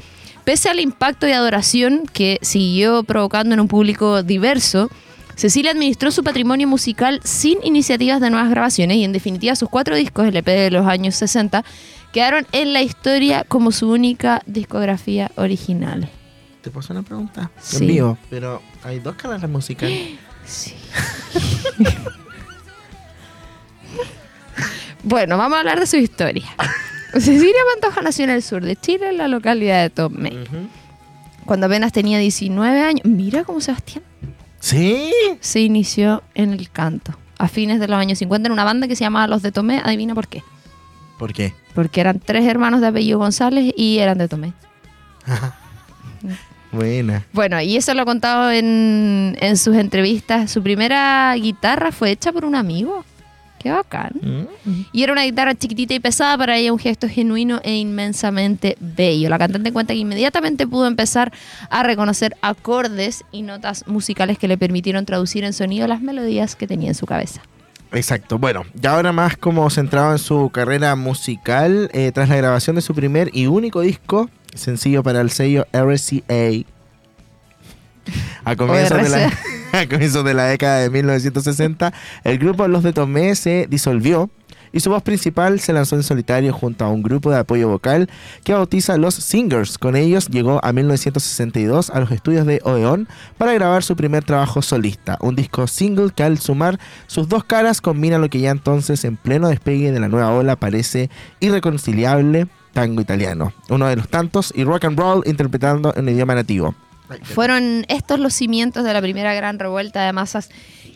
Pese 0.50 0.68
al 0.68 0.80
impacto 0.80 1.28
y 1.28 1.30
adoración 1.30 2.08
que 2.12 2.40
siguió 2.42 3.04
provocando 3.04 3.54
en 3.54 3.60
un 3.60 3.68
público 3.68 4.24
diverso, 4.24 4.90
Cecilia 5.36 5.70
administró 5.70 6.10
su 6.10 6.24
patrimonio 6.24 6.66
musical 6.66 7.20
sin 7.22 7.58
iniciativas 7.62 8.20
de 8.20 8.30
nuevas 8.30 8.50
grabaciones 8.50 8.96
y 8.96 9.04
en 9.04 9.12
definitiva 9.12 9.54
sus 9.54 9.68
cuatro 9.68 9.94
discos, 9.94 10.26
el 10.26 10.36
EP 10.36 10.46
de 10.46 10.72
los 10.72 10.88
años 10.88 11.14
60, 11.14 11.64
quedaron 12.12 12.48
en 12.50 12.72
la 12.72 12.82
historia 12.82 13.44
como 13.46 13.70
su 13.70 13.92
única 13.92 14.42
discografía 14.44 15.30
original. 15.36 16.10
¿Te 16.62 16.70
puedo 16.70 16.80
hacer 16.80 16.96
una 16.96 17.06
pregunta? 17.06 17.52
Sí. 17.60 17.76
En 17.76 17.86
vivo, 17.86 18.18
pero 18.28 18.60
hay 18.82 18.98
dos 18.98 19.14
carreras 19.14 19.48
musicales. 19.48 20.18
Sí. 20.44 20.74
bueno, 25.04 25.38
vamos 25.38 25.54
a 25.54 25.60
hablar 25.60 25.78
de 25.78 25.86
su 25.86 25.96
historia. 25.96 26.46
Cecilia 27.20 27.60
Pantoja 27.74 28.02
nació 28.02 28.24
en 28.24 28.30
el 28.30 28.42
sur 28.42 28.62
de 28.64 28.76
Chile, 28.76 29.10
en 29.10 29.18
la 29.18 29.28
localidad 29.28 29.82
de 29.82 29.90
Tomé. 29.90 30.32
Cuando 31.44 31.66
apenas 31.66 31.92
tenía 31.92 32.18
19 32.18 32.80
años, 32.82 33.04
mira 33.04 33.44
cómo 33.44 33.60
Sebastián 33.60 34.04
Sí. 34.60 35.10
se 35.40 35.60
inició 35.60 36.22
en 36.34 36.52
el 36.52 36.70
canto. 36.70 37.14
A 37.38 37.48
fines 37.48 37.80
de 37.80 37.88
los 37.88 37.98
años 37.98 38.18
50 38.18 38.48
en 38.48 38.52
una 38.52 38.64
banda 38.64 38.86
que 38.86 38.94
se 38.96 39.04
llamaba 39.04 39.26
Los 39.26 39.40
de 39.42 39.50
Tomé. 39.50 39.80
Adivina 39.82 40.14
por 40.14 40.28
qué. 40.28 40.42
¿Por 41.18 41.32
qué? 41.32 41.54
Porque 41.74 42.00
eran 42.00 42.20
tres 42.20 42.44
hermanos 42.46 42.80
de 42.82 42.88
apellido 42.88 43.18
González 43.18 43.72
y 43.76 43.98
eran 43.98 44.18
de 44.18 44.28
Tomé. 44.28 44.52
Buena. 46.72 47.26
Bueno, 47.32 47.60
y 47.60 47.76
eso 47.76 47.94
lo 47.94 48.02
ha 48.02 48.04
contado 48.04 48.50
en, 48.52 49.36
en 49.40 49.56
sus 49.56 49.74
entrevistas. 49.76 50.50
Su 50.50 50.62
primera 50.62 51.34
guitarra 51.34 51.90
fue 51.90 52.10
hecha 52.12 52.30
por 52.32 52.44
un 52.44 52.54
amigo. 52.54 53.04
Qué 53.60 53.70
bacán. 53.70 54.12
Mm. 54.22 54.84
Y 54.90 55.02
era 55.02 55.12
una 55.12 55.24
guitarra 55.24 55.54
chiquitita 55.54 55.92
y 55.92 56.00
pesada, 56.00 56.38
para 56.38 56.56
ella 56.56 56.72
un 56.72 56.78
gesto 56.78 57.06
genuino 57.10 57.60
e 57.62 57.76
inmensamente 57.76 58.78
bello. 58.80 59.28
La 59.28 59.38
cantante 59.38 59.70
cuenta 59.70 59.92
que 59.92 60.00
inmediatamente 60.00 60.66
pudo 60.66 60.86
empezar 60.86 61.30
a 61.68 61.82
reconocer 61.82 62.34
acordes 62.40 63.22
y 63.30 63.42
notas 63.42 63.86
musicales 63.86 64.38
que 64.38 64.48
le 64.48 64.56
permitieron 64.56 65.04
traducir 65.04 65.44
en 65.44 65.52
sonido 65.52 65.86
las 65.86 66.00
melodías 66.00 66.56
que 66.56 66.66
tenía 66.66 66.88
en 66.88 66.94
su 66.94 67.04
cabeza. 67.04 67.42
Exacto. 67.92 68.38
Bueno, 68.38 68.64
ya 68.72 68.94
ahora 68.94 69.12
más 69.12 69.36
como 69.36 69.68
centrado 69.68 70.12
en 70.12 70.18
su 70.18 70.48
carrera 70.48 70.96
musical, 70.96 71.90
eh, 71.92 72.12
tras 72.14 72.30
la 72.30 72.36
grabación 72.36 72.76
de 72.76 72.82
su 72.82 72.94
primer 72.94 73.28
y 73.34 73.46
único 73.46 73.82
disco, 73.82 74.30
sencillo 74.54 75.02
para 75.02 75.20
el 75.20 75.30
sello 75.30 75.66
RCA. 75.72 76.64
A 78.44 78.56
comienzos, 78.56 79.02
de 79.02 79.08
la, 79.10 79.32
a 79.72 79.88
comienzos 79.88 80.24
de 80.24 80.34
la 80.34 80.46
década 80.46 80.78
de 80.78 80.90
1960, 80.90 81.92
el 82.24 82.38
grupo 82.38 82.66
Los 82.66 82.82
de 82.82 82.92
Tomé 82.92 83.34
se 83.36 83.66
disolvió 83.70 84.30
y 84.72 84.80
su 84.80 84.90
voz 84.90 85.02
principal 85.02 85.60
se 85.60 85.72
lanzó 85.72 85.96
en 85.96 86.02
solitario 86.02 86.52
junto 86.52 86.84
a 86.84 86.88
un 86.88 87.02
grupo 87.02 87.30
de 87.30 87.38
apoyo 87.38 87.68
vocal 87.68 88.08
que 88.44 88.52
bautiza 88.52 88.96
Los 88.96 89.14
Singers. 89.14 89.78
Con 89.78 89.96
ellos 89.96 90.28
llegó 90.28 90.60
a 90.64 90.72
1962 90.72 91.90
a 91.90 92.00
los 92.00 92.10
estudios 92.10 92.46
de 92.46 92.60
Odeón 92.64 93.08
para 93.38 93.52
grabar 93.52 93.82
su 93.82 93.96
primer 93.96 94.24
trabajo 94.24 94.62
solista, 94.62 95.18
un 95.20 95.36
disco 95.36 95.66
single 95.66 96.10
que 96.14 96.24
al 96.24 96.38
sumar 96.38 96.80
sus 97.06 97.28
dos 97.28 97.44
caras 97.44 97.80
combina 97.80 98.18
lo 98.18 98.28
que 98.28 98.40
ya 98.40 98.50
entonces 98.50 99.04
en 99.04 99.16
pleno 99.16 99.48
despegue 99.48 99.92
de 99.92 100.00
la 100.00 100.08
nueva 100.08 100.32
ola 100.32 100.56
parece 100.56 101.10
irreconciliable 101.38 102.48
tango 102.72 103.00
italiano, 103.00 103.52
uno 103.68 103.86
de 103.86 103.96
los 103.96 104.08
tantos, 104.08 104.52
y 104.54 104.62
rock 104.62 104.84
and 104.84 104.98
roll 104.98 105.22
interpretando 105.26 105.92
en 105.96 106.08
idioma 106.08 106.36
nativo. 106.36 106.74
Fueron 107.22 107.84
estos 107.88 108.18
los 108.18 108.34
cimientos 108.34 108.84
de 108.84 108.92
la 108.92 109.00
primera 109.00 109.34
gran 109.34 109.58
revuelta 109.58 110.04
de 110.04 110.12
masas 110.12 110.50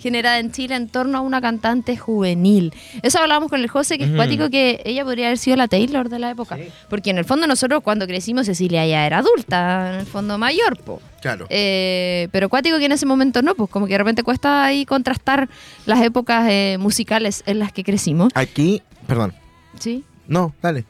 generada 0.04 0.38
en 0.38 0.52
Chile 0.52 0.76
en 0.76 0.88
torno 0.88 1.16
a 1.16 1.20
una 1.22 1.40
cantante 1.40 1.96
juvenil. 1.96 2.74
Eso 3.02 3.20
hablábamos 3.20 3.48
con 3.48 3.60
el 3.62 3.68
José, 3.68 3.96
que 3.96 4.04
es 4.04 4.10
cuático 4.10 4.50
que 4.50 4.82
ella 4.84 5.02
podría 5.02 5.28
haber 5.28 5.38
sido 5.38 5.56
la 5.56 5.66
Taylor 5.66 6.10
de 6.10 6.18
la 6.18 6.30
época. 6.30 6.58
Porque 6.90 7.08
en 7.08 7.16
el 7.16 7.24
fondo 7.24 7.46
nosotros 7.46 7.82
cuando 7.82 8.06
crecimos 8.06 8.44
Cecilia 8.44 8.86
ya 8.86 9.06
era 9.06 9.18
adulta, 9.20 9.94
en 9.94 10.00
el 10.00 10.06
fondo 10.06 10.36
mayor, 10.36 10.76
po. 10.76 11.00
Claro. 11.22 11.46
Eh, 11.48 12.28
pero 12.32 12.50
cuático 12.50 12.78
que 12.78 12.84
en 12.84 12.92
ese 12.92 13.06
momento 13.06 13.40
no, 13.40 13.54
pues 13.54 13.70
como 13.70 13.86
que 13.86 13.94
de 13.94 13.98
repente 13.98 14.22
cuesta 14.22 14.66
ahí 14.66 14.84
contrastar 14.84 15.48
las 15.86 16.02
épocas 16.02 16.48
eh, 16.50 16.76
musicales 16.78 17.42
en 17.46 17.58
las 17.58 17.72
que 17.72 17.82
crecimos. 17.82 18.30
Aquí, 18.34 18.82
perdón, 19.06 19.32
¿Sí? 19.78 20.04
no, 20.26 20.54
dale. 20.60 20.84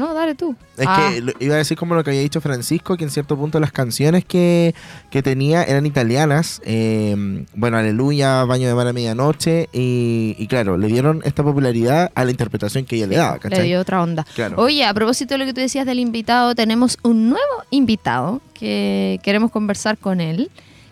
No, 0.00 0.14
dale 0.14 0.34
tú. 0.34 0.56
Es 0.78 0.86
Ah, 0.88 1.10
que 1.12 1.44
iba 1.44 1.54
a 1.54 1.58
decir 1.58 1.76
como 1.76 1.94
lo 1.94 2.02
que 2.02 2.10
había 2.10 2.22
dicho 2.22 2.40
Francisco, 2.40 2.96
que 2.96 3.04
en 3.04 3.10
cierto 3.10 3.36
punto 3.36 3.60
las 3.60 3.70
canciones 3.70 4.24
que, 4.24 4.74
que 5.10 5.22
tenía 5.22 5.62
eran 5.62 5.84
italianas. 5.84 6.62
eh, 6.64 7.44
bueno, 7.54 7.76
Aleluya, 7.76 8.44
Baño 8.44 8.66
de 8.66 8.74
Mar 8.74 8.88
a 8.88 8.92
Medianoche. 8.94 9.68
Y, 9.72 10.34
y 10.38 10.46
claro, 10.46 10.78
le 10.78 10.86
dieron 10.88 11.20
esta 11.24 11.42
popularidad 11.44 12.10
a 12.14 12.24
la 12.24 12.30
interpretación 12.30 12.86
que 12.86 12.96
ella 12.96 13.06
le 13.08 13.16
daba, 13.16 13.34
le 13.34 13.40
¿cachai? 13.40 13.66
dio 13.68 13.78
otra 13.80 14.02
onda. 14.02 14.24
Claro. 14.34 14.56
Oye, 14.58 14.84
a 14.84 14.94
propósito 14.94 15.34
de 15.34 15.38
lo 15.38 15.44
que 15.44 15.52
tú 15.52 15.60
decías 15.60 15.84
del 15.84 15.98
invitado, 15.98 16.54
tenemos 16.54 16.96
un 17.02 17.28
nuevo 17.28 17.64
invitado 17.70 18.40
que 18.54 19.20
queremos 19.22 19.50
conversar 19.50 19.98
con 19.98 20.20
él 20.20 20.50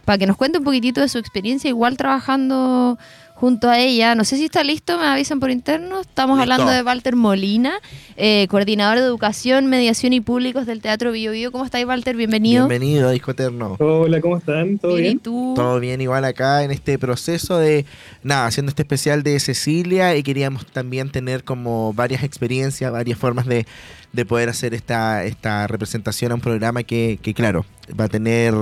para 0.09 0.17
que 0.17 0.27
nos 0.27 0.39
cuente 0.39 0.57
un 0.57 0.65
poquitito 0.65 1.03
de 1.03 1.09
su 1.11 1.19
experiencia, 1.19 1.69
igual 1.69 1.99
trabajando 1.99 2.99
junto 3.35 3.69
a 3.69 3.79
ella. 3.79 4.15
No 4.15 4.25
sé 4.25 4.39
si 4.39 4.47
está 4.47 4.65
listo, 4.65 4.97
me 4.97 5.05
avisan 5.05 5.39
por 5.39 5.51
interno. 5.51 6.01
Estamos 6.01 6.39
Listo. 6.39 6.51
hablando 6.51 6.73
de 6.73 6.83
Walter 6.83 7.15
Molina, 7.15 7.75
eh, 8.17 8.47
coordinador 8.49 8.97
de 9.01 9.05
educación, 9.05 9.67
mediación 9.67 10.15
y 10.15 10.23
públicos 10.23 10.65
del 10.65 10.81
Teatro 10.81 11.13
Bio 11.13 11.33
Bio. 11.33 11.53
¿Cómo 11.53 11.67
estáis, 11.67 11.85
Walter? 11.85 12.17
Bienvenido. 12.17 12.67
Bienvenido 12.67 13.11
a 13.11 13.13
Disco 13.13 13.33
Eterno. 13.33 13.77
Hola, 13.81 14.23
¿cómo 14.23 14.39
están? 14.39 14.79
¿Todo 14.79 14.95
Bien, 14.95 15.17
¿y 15.17 15.19
tú? 15.19 15.53
Todo 15.55 15.79
bien 15.79 16.01
igual 16.01 16.25
acá 16.25 16.65
en 16.65 16.71
este 16.71 16.99
proceso 16.99 17.59
de, 17.59 17.85
nada, 18.23 18.47
haciendo 18.47 18.71
este 18.71 18.85
especial 18.85 19.23
de 19.23 19.39
Cecilia 19.41 20.17
y 20.17 20.23
queríamos 20.23 20.65
también 20.65 21.11
tener 21.11 21.45
como 21.45 21.93
varias 21.93 22.23
experiencias, 22.23 22.91
varias 22.91 23.19
formas 23.19 23.45
de, 23.45 23.67
de 24.15 24.25
poder 24.25 24.49
hacer 24.49 24.73
esta, 24.73 25.25
esta 25.25 25.67
representación 25.67 26.33
a 26.33 26.37
un 26.37 26.41
programa 26.41 26.83
que, 26.83 27.19
que, 27.21 27.35
claro, 27.35 27.67
va 28.01 28.05
a 28.05 28.09
tener, 28.09 28.55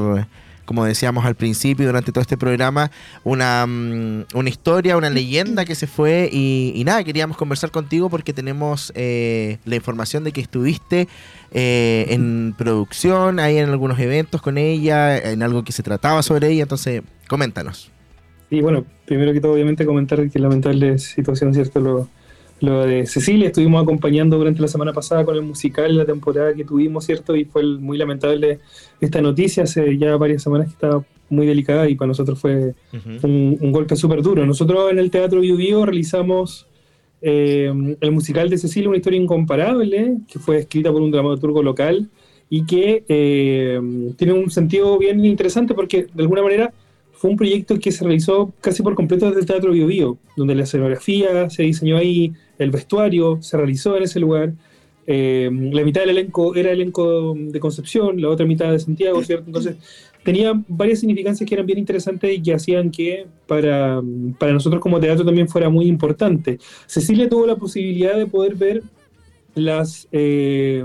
como 0.67 0.85
decíamos 0.85 1.25
al 1.25 1.35
principio, 1.35 1.87
durante 1.87 2.13
todo 2.13 2.21
este 2.21 2.37
programa, 2.37 2.91
una, 3.25 3.65
mm, 3.67 4.27
una 4.35 4.49
historia, 4.49 4.97
una 4.99 5.09
leyenda 5.09 5.65
que 5.65 5.75
se 5.75 5.87
fue 5.87 6.29
y, 6.31 6.83
nada, 6.85 7.03
queríamos 7.03 7.39
conversar 7.39 7.71
contigo 7.71 8.11
porque 8.11 8.35
tenemos 8.35 8.93
eh, 8.95 9.59
la 9.65 9.77
información 9.77 10.25
de 10.25 10.33
que 10.33 10.43
estuviste 10.43 11.09
eh, 11.53 12.07
en 12.11 12.55
producción, 12.59 13.39
ahí 13.41 13.57
en 13.57 13.71
algunos 13.71 13.99
eventos 13.99 14.43
con 14.43 14.59
ella, 14.59 15.17
en 15.17 15.43
algo 15.43 15.65
que 15.65 15.73
se 15.73 15.83
trataba 15.83 16.23
sobre 16.23 16.51
ella, 16.51 16.65
entonces 16.65 17.03
coméntanos. 17.29 17.91
Y 18.51 18.61
bueno, 18.61 18.85
primero 19.07 19.33
que 19.33 19.41
todo, 19.41 19.53
obviamente 19.53 19.87
comentar 19.87 20.29
que 20.29 20.39
lamentable 20.39 20.99
situación, 20.99 21.55
¿cierto? 21.55 21.81
Lo, 21.81 22.09
lo 22.61 22.87
de 22.87 23.07
Cecilia, 23.07 23.49
estuvimos 23.49 23.83
acompañando 23.83 24.39
durante 24.39 24.61
la 24.61 24.69
semana 24.69 24.93
pasada 24.93 25.25
con 25.25 25.37
el 25.37 25.43
musical, 25.43 25.97
la 25.97 26.07
temporada 26.07 26.55
que 26.55 26.65
tuvimos, 26.65 27.05
¿cierto? 27.05 27.37
Y 27.37 27.45
fue 27.45 27.63
muy 27.65 27.99
lamentable 27.99 28.61
esta 29.01 29.21
noticia, 29.21 29.65
hace 29.65 29.99
ya 29.99 30.17
varias 30.17 30.43
semanas 30.43 30.69
que 30.69 30.73
estaba 30.73 31.05
muy 31.29 31.47
delicada 31.47 31.89
y 31.89 31.97
para 31.97 32.09
nosotros 32.09 32.39
fue 32.39 32.75
un, 33.23 33.59
un 33.61 33.73
golpe 33.73 33.97
súper 33.97 34.23
duro. 34.23 34.47
Nosotros 34.47 34.91
en 34.91 34.99
el 34.99 35.11
Teatro 35.11 35.41
Bio 35.41 35.85
realizamos 35.85 36.67
eh, 37.23 37.73
el 38.01 38.13
musical 38.13 38.51
de 38.51 38.59
Cecilia, 38.59 38.89
una 38.89 38.99
historia 38.99 39.21
incomparable, 39.21 40.19
que 40.31 40.39
fue 40.39 40.59
escrita 40.59 40.93
por 40.93 41.03
un 41.03 41.11
dramaturgo 41.11 41.63
local 41.63 42.09
y 42.49 42.65
que 42.67 43.05
eh, 43.09 43.81
tiene 44.17 44.33
un 44.35 44.51
sentido 44.51 44.99
bien 44.99 45.25
interesante 45.25 45.75
porque 45.75 46.07
de 46.13 46.23
alguna 46.23 46.43
manera 46.43 46.73
fue 47.13 47.31
un 47.31 47.37
proyecto 47.37 47.79
que 47.79 47.91
se 47.91 48.05
realizó 48.05 48.53
casi 48.61 48.83
por 48.83 48.95
completo 48.95 49.27
desde 49.27 49.41
el 49.41 49.47
Teatro 49.47 49.73
Bio 49.73 49.87
Bio, 49.87 50.19
donde 50.37 50.55
la 50.55 50.65
escenografía 50.65 51.49
se 51.49 51.63
diseñó 51.63 51.97
ahí, 51.97 52.33
el 52.59 52.71
vestuario 52.71 53.41
se 53.43 53.57
realizó 53.57 53.97
en 53.97 54.05
ese 54.05 54.21
lugar. 54.21 54.53
eh, 55.07 55.49
la 55.53 55.85
mitad 55.85 56.01
del 56.01 56.11
elenco 56.11 56.55
era 56.57 56.73
elenco 56.73 57.35
de 57.37 57.61
Concepción, 57.61 58.21
la 58.21 58.29
otra 58.29 58.45
mitad 58.45 58.73
de 58.73 58.79
Santiago, 58.79 59.23
¿cierto? 59.23 59.45
Entonces 59.47 59.77
tenía 60.25 60.53
varias 60.67 60.99
significancias 60.99 61.49
que 61.49 61.55
eran 61.55 61.67
bien 61.67 61.79
interesantes 61.79 62.37
y 62.37 62.43
que 62.43 62.55
hacían 62.55 62.91
que 62.91 63.27
para, 63.47 64.03
para 64.39 64.53
nosotros 64.53 64.83
como 64.83 64.99
teatro 64.99 65.25
también 65.25 65.49
fuera 65.49 65.69
muy 65.69 65.87
importante. 65.87 66.59
Cecilia 66.87 67.29
tuvo 67.29 67.47
la 67.47 67.55
posibilidad 67.55 68.17
de 68.17 68.27
poder 68.27 68.57
ver 68.57 68.83
las, 69.55 70.09
eh, 70.11 70.85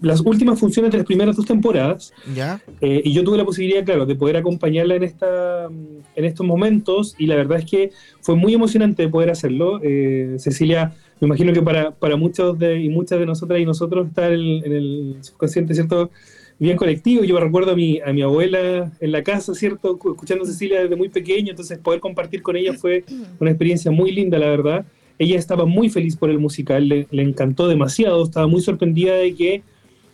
las 0.00 0.20
últimas 0.20 0.60
funciones 0.60 0.92
de 0.92 0.98
las 0.98 1.06
primeras 1.06 1.36
dos 1.36 1.46
temporadas 1.46 2.12
¿Ya? 2.34 2.60
eh, 2.80 3.00
y 3.04 3.12
yo 3.12 3.24
tuve 3.24 3.38
la 3.38 3.44
posibilidad, 3.44 3.84
claro, 3.84 4.04
de 4.04 4.14
poder 4.14 4.36
acompañarla 4.36 4.94
en, 4.96 5.02
esta, 5.04 5.66
en 5.66 6.24
estos 6.24 6.46
momentos 6.46 7.14
y 7.18 7.26
la 7.26 7.36
verdad 7.36 7.58
es 7.58 7.64
que 7.64 7.90
fue 8.20 8.36
muy 8.36 8.52
emocionante 8.52 9.08
poder 9.08 9.30
hacerlo. 9.30 9.80
Eh, 9.82 10.36
Cecilia, 10.38 10.92
me 11.20 11.26
imagino 11.26 11.52
que 11.52 11.62
para, 11.62 11.92
para 11.92 12.16
muchos 12.16 12.58
de, 12.58 12.80
y 12.82 12.88
muchas 12.90 13.18
de 13.18 13.26
nosotras 13.26 13.58
y 13.58 13.64
nosotros 13.64 14.08
está 14.08 14.26
en 14.28 14.34
el, 14.34 14.62
en 14.66 14.72
el 14.72 15.16
subconsciente, 15.22 15.74
¿cierto? 15.74 16.10
bien 16.58 16.76
colectivo. 16.78 17.22
Yo 17.24 17.38
recuerdo 17.38 17.72
a 17.72 17.76
mi, 17.76 18.00
a 18.00 18.12
mi 18.14 18.22
abuela 18.22 18.90
en 19.00 19.12
la 19.12 19.22
casa, 19.22 19.54
¿cierto? 19.54 19.98
Cu- 19.98 20.12
Escuchando 20.12 20.44
a 20.44 20.46
Cecilia 20.46 20.82
desde 20.82 20.96
muy 20.96 21.10
pequeño, 21.10 21.50
entonces 21.50 21.78
poder 21.78 22.00
compartir 22.00 22.42
con 22.42 22.56
ella 22.56 22.72
fue 22.74 23.04
una 23.38 23.50
experiencia 23.50 23.90
muy 23.90 24.10
linda, 24.10 24.38
la 24.38 24.48
verdad. 24.48 24.86
Ella 25.18 25.38
estaba 25.38 25.64
muy 25.66 25.88
feliz 25.90 26.16
por 26.16 26.30
el 26.30 26.38
musical, 26.38 26.88
le, 26.88 27.06
le 27.10 27.22
encantó 27.22 27.68
demasiado, 27.68 28.22
estaba 28.24 28.46
muy 28.46 28.60
sorprendida 28.62 29.14
de 29.16 29.34
que 29.34 29.62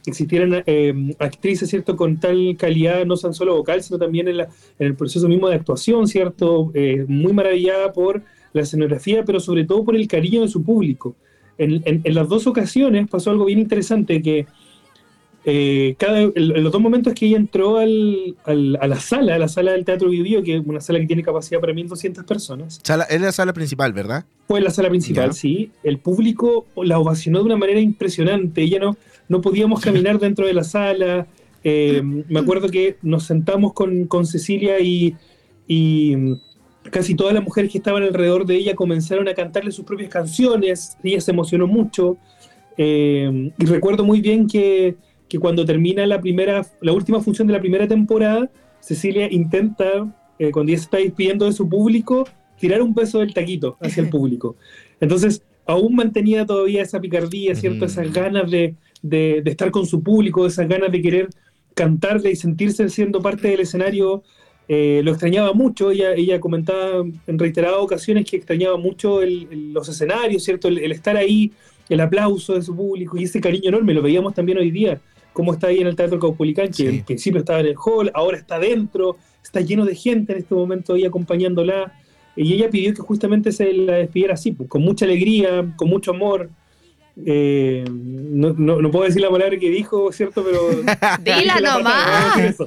existieran 0.06 0.62
eh, 0.66 1.14
actrices, 1.18 1.68
¿cierto? 1.70 1.96
Con 1.96 2.18
tal 2.18 2.56
calidad, 2.58 3.04
no 3.06 3.16
tan 3.16 3.34
solo 3.34 3.56
vocal, 3.56 3.82
sino 3.82 3.98
también 3.98 4.28
en, 4.28 4.38
la- 4.38 4.48
en 4.78 4.86
el 4.88 4.94
proceso 4.96 5.28
mismo 5.28 5.48
de 5.48 5.54
actuación, 5.56 6.06
¿cierto? 6.08 6.70
Eh, 6.74 7.04
muy 7.08 7.32
maravillada 7.32 7.92
por 7.92 8.22
la 8.52 8.62
escenografía, 8.62 9.24
pero 9.24 9.40
sobre 9.40 9.64
todo 9.64 9.84
por 9.84 9.96
el 9.96 10.06
cariño 10.08 10.42
de 10.42 10.48
su 10.48 10.62
público. 10.62 11.14
En, 11.58 11.82
en- 11.84 12.00
en 12.04 12.14
las 12.14 12.28
dos 12.28 12.46
ocasiones 12.46 13.08
pasó 13.08 13.30
algo 13.30 13.44
bien 13.44 13.58
interesante 13.60 14.20
que 14.22 14.46
eh, 15.44 15.96
cada, 15.98 16.20
en, 16.20 16.32
los 16.62 16.70
dos 16.72 16.80
momentos 16.80 17.14
que 17.14 17.26
ella 17.26 17.36
entró 17.36 17.78
al, 17.78 18.36
al- 18.44 18.78
a 18.80 18.86
la 18.86 19.00
sala, 19.00 19.34
a 19.34 19.38
la 19.38 19.48
sala 19.48 19.72
del 19.72 19.84
Teatro 19.84 20.08
Vivío, 20.08 20.40
que 20.44 20.56
es 20.56 20.62
una 20.64 20.80
sala 20.80 21.00
que 21.00 21.06
tiene 21.06 21.24
capacidad 21.24 21.60
para 21.60 21.72
1.200 21.72 22.24
personas, 22.24 22.78
Sala- 22.84 23.04
es 23.04 23.20
la 23.20 23.32
sala 23.32 23.52
principal, 23.52 23.92
¿verdad? 23.92 24.24
fue 24.46 24.60
la 24.60 24.70
sala 24.70 24.88
principal, 24.90 25.30
Ya. 25.30 25.32
sí. 25.32 25.70
El 25.82 25.98
público 25.98 26.66
la 26.76 26.98
ovacionó 26.98 27.38
de 27.40 27.46
una 27.46 27.56
manera 27.56 27.80
impresionante. 27.80 28.68
Ya 28.68 28.78
no, 28.78 28.96
no 29.32 29.40
podíamos 29.40 29.80
caminar 29.80 30.18
dentro 30.18 30.46
de 30.46 30.52
la 30.52 30.62
sala. 30.62 31.26
Eh, 31.64 32.02
me 32.02 32.38
acuerdo 32.38 32.68
que 32.68 32.98
nos 33.00 33.24
sentamos 33.24 33.72
con, 33.72 34.06
con 34.06 34.26
Cecilia 34.26 34.78
y, 34.78 35.16
y 35.66 36.14
casi 36.90 37.14
todas 37.14 37.32
las 37.32 37.42
mujeres 37.42 37.72
que 37.72 37.78
estaban 37.78 38.02
alrededor 38.02 38.44
de 38.44 38.56
ella 38.56 38.74
comenzaron 38.74 39.26
a 39.28 39.34
cantarle 39.34 39.72
sus 39.72 39.86
propias 39.86 40.10
canciones. 40.10 40.98
Ella 41.02 41.22
se 41.22 41.30
emocionó 41.30 41.66
mucho. 41.66 42.18
Eh, 42.76 43.50
y 43.58 43.64
recuerdo 43.64 44.04
muy 44.04 44.20
bien 44.20 44.46
que, 44.46 44.96
que 45.30 45.38
cuando 45.38 45.64
termina 45.64 46.06
la 46.06 46.20
primera, 46.20 46.66
la 46.82 46.92
última 46.92 47.22
función 47.22 47.46
de 47.48 47.54
la 47.54 47.60
primera 47.60 47.88
temporada, 47.88 48.50
Cecilia 48.80 49.32
intenta, 49.32 50.14
eh, 50.38 50.50
cuando 50.50 50.72
ella 50.72 50.78
se 50.78 50.84
está 50.84 50.98
despidiendo 50.98 51.46
de 51.46 51.52
su 51.52 51.66
público, 51.70 52.28
tirar 52.58 52.82
un 52.82 52.92
beso 52.92 53.20
del 53.20 53.32
taquito 53.32 53.78
hacia 53.80 54.02
el 54.02 54.10
público. 54.16 54.56
Entonces, 55.00 55.42
aún 55.64 55.94
mantenía 55.94 56.44
todavía 56.44 56.82
esa 56.82 57.00
picardía, 57.00 57.54
¿cierto? 57.54 57.86
Ujú. 57.86 57.86
Esas 57.86 58.12
ganas 58.12 58.50
de, 58.50 58.74
de- 59.02 59.42
de 59.42 59.50
estar 59.50 59.70
con 59.70 59.84
su 59.86 60.02
público, 60.02 60.46
esas 60.46 60.68
ganas 60.68 60.90
de 60.92 61.02
querer 61.02 61.28
cantarle 61.74 62.30
y 62.30 62.36
sentirse 62.36 62.88
siendo 62.88 63.20
parte 63.20 63.48
del 63.48 63.60
escenario. 63.60 64.22
Eh, 64.68 65.00
lo 65.04 65.10
extrañaba 65.10 65.52
mucho, 65.52 65.90
ella, 65.90 66.14
ella 66.14 66.38
comentaba 66.40 67.04
en 67.26 67.38
reiteradas 67.38 67.78
ocasiones 67.80 68.30
que 68.30 68.36
extrañaba 68.36 68.76
mucho 68.76 69.20
el- 69.22 69.48
el- 69.50 69.72
los 69.72 69.88
escenarios, 69.88 70.44
¿cierto? 70.44 70.68
El, 70.68 70.78
el 70.78 70.92
estar 70.92 71.16
ahí, 71.16 71.50
el 71.88 72.00
aplauso 72.00 72.54
de 72.54 72.62
su 72.62 72.74
público 72.74 73.16
y 73.18 73.24
ese 73.24 73.40
cariño 73.40 73.68
enorme, 73.70 73.92
lo 73.92 74.02
veíamos 74.02 74.34
también 74.34 74.58
hoy 74.58 74.70
día, 74.70 75.00
cómo 75.32 75.52
está 75.52 75.66
ahí 75.66 75.78
en 75.78 75.88
el 75.88 75.96
Teatro 75.96 76.18
Caupolicán, 76.20 76.68
que 76.68 76.72
Sí. 76.74 76.86
en 76.86 77.04
principio 77.04 77.40
estaba 77.40 77.60
en 77.60 77.66
el 77.66 77.74
hall, 77.84 78.10
ahora 78.14 78.38
está 78.38 78.58
dentro, 78.58 79.16
está 79.42 79.60
lleno 79.60 79.84
de 79.84 79.94
gente 79.96 80.32
en 80.32 80.38
este 80.38 80.54
momento 80.54 80.94
ahí 80.94 81.04
acompañándola. 81.04 81.92
Y 82.36 82.52
ella 82.54 82.70
pidió 82.70 82.94
que 82.94 83.02
justamente 83.02 83.50
se 83.52 83.72
la 83.72 83.94
despidiera 83.94 84.34
así, 84.34 84.52
pues, 84.52 84.68
con 84.68 84.80
mucha 84.82 85.04
alegría, 85.04 85.74
con 85.76 85.88
mucho 85.88 86.12
amor. 86.12 86.48
Eh, 87.26 87.84
no, 87.90 88.54
no, 88.56 88.80
no 88.80 88.90
puedo 88.90 89.04
decir 89.04 89.20
la 89.20 89.28
palabra 89.30 89.58
que 89.58 89.68
dijo, 89.68 90.10
¿cierto? 90.12 90.42
Pero. 90.44 90.82
Dila 91.22 91.60
nomás. 91.60 92.56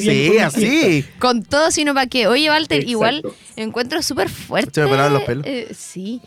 Sí, 0.00 0.38
así. 0.38 1.04
Con 1.18 1.42
todo, 1.42 1.70
sino 1.70 1.94
para 1.94 2.06
qué. 2.06 2.26
Oye, 2.26 2.50
Walter, 2.50 2.78
Exacto. 2.80 2.90
igual 2.90 3.22
encuentro 3.56 4.02
súper 4.02 4.28
fuerte. 4.28 4.82
Los 4.82 5.22
pelos. 5.22 5.46
eh, 5.46 5.68
sí. 5.74 6.20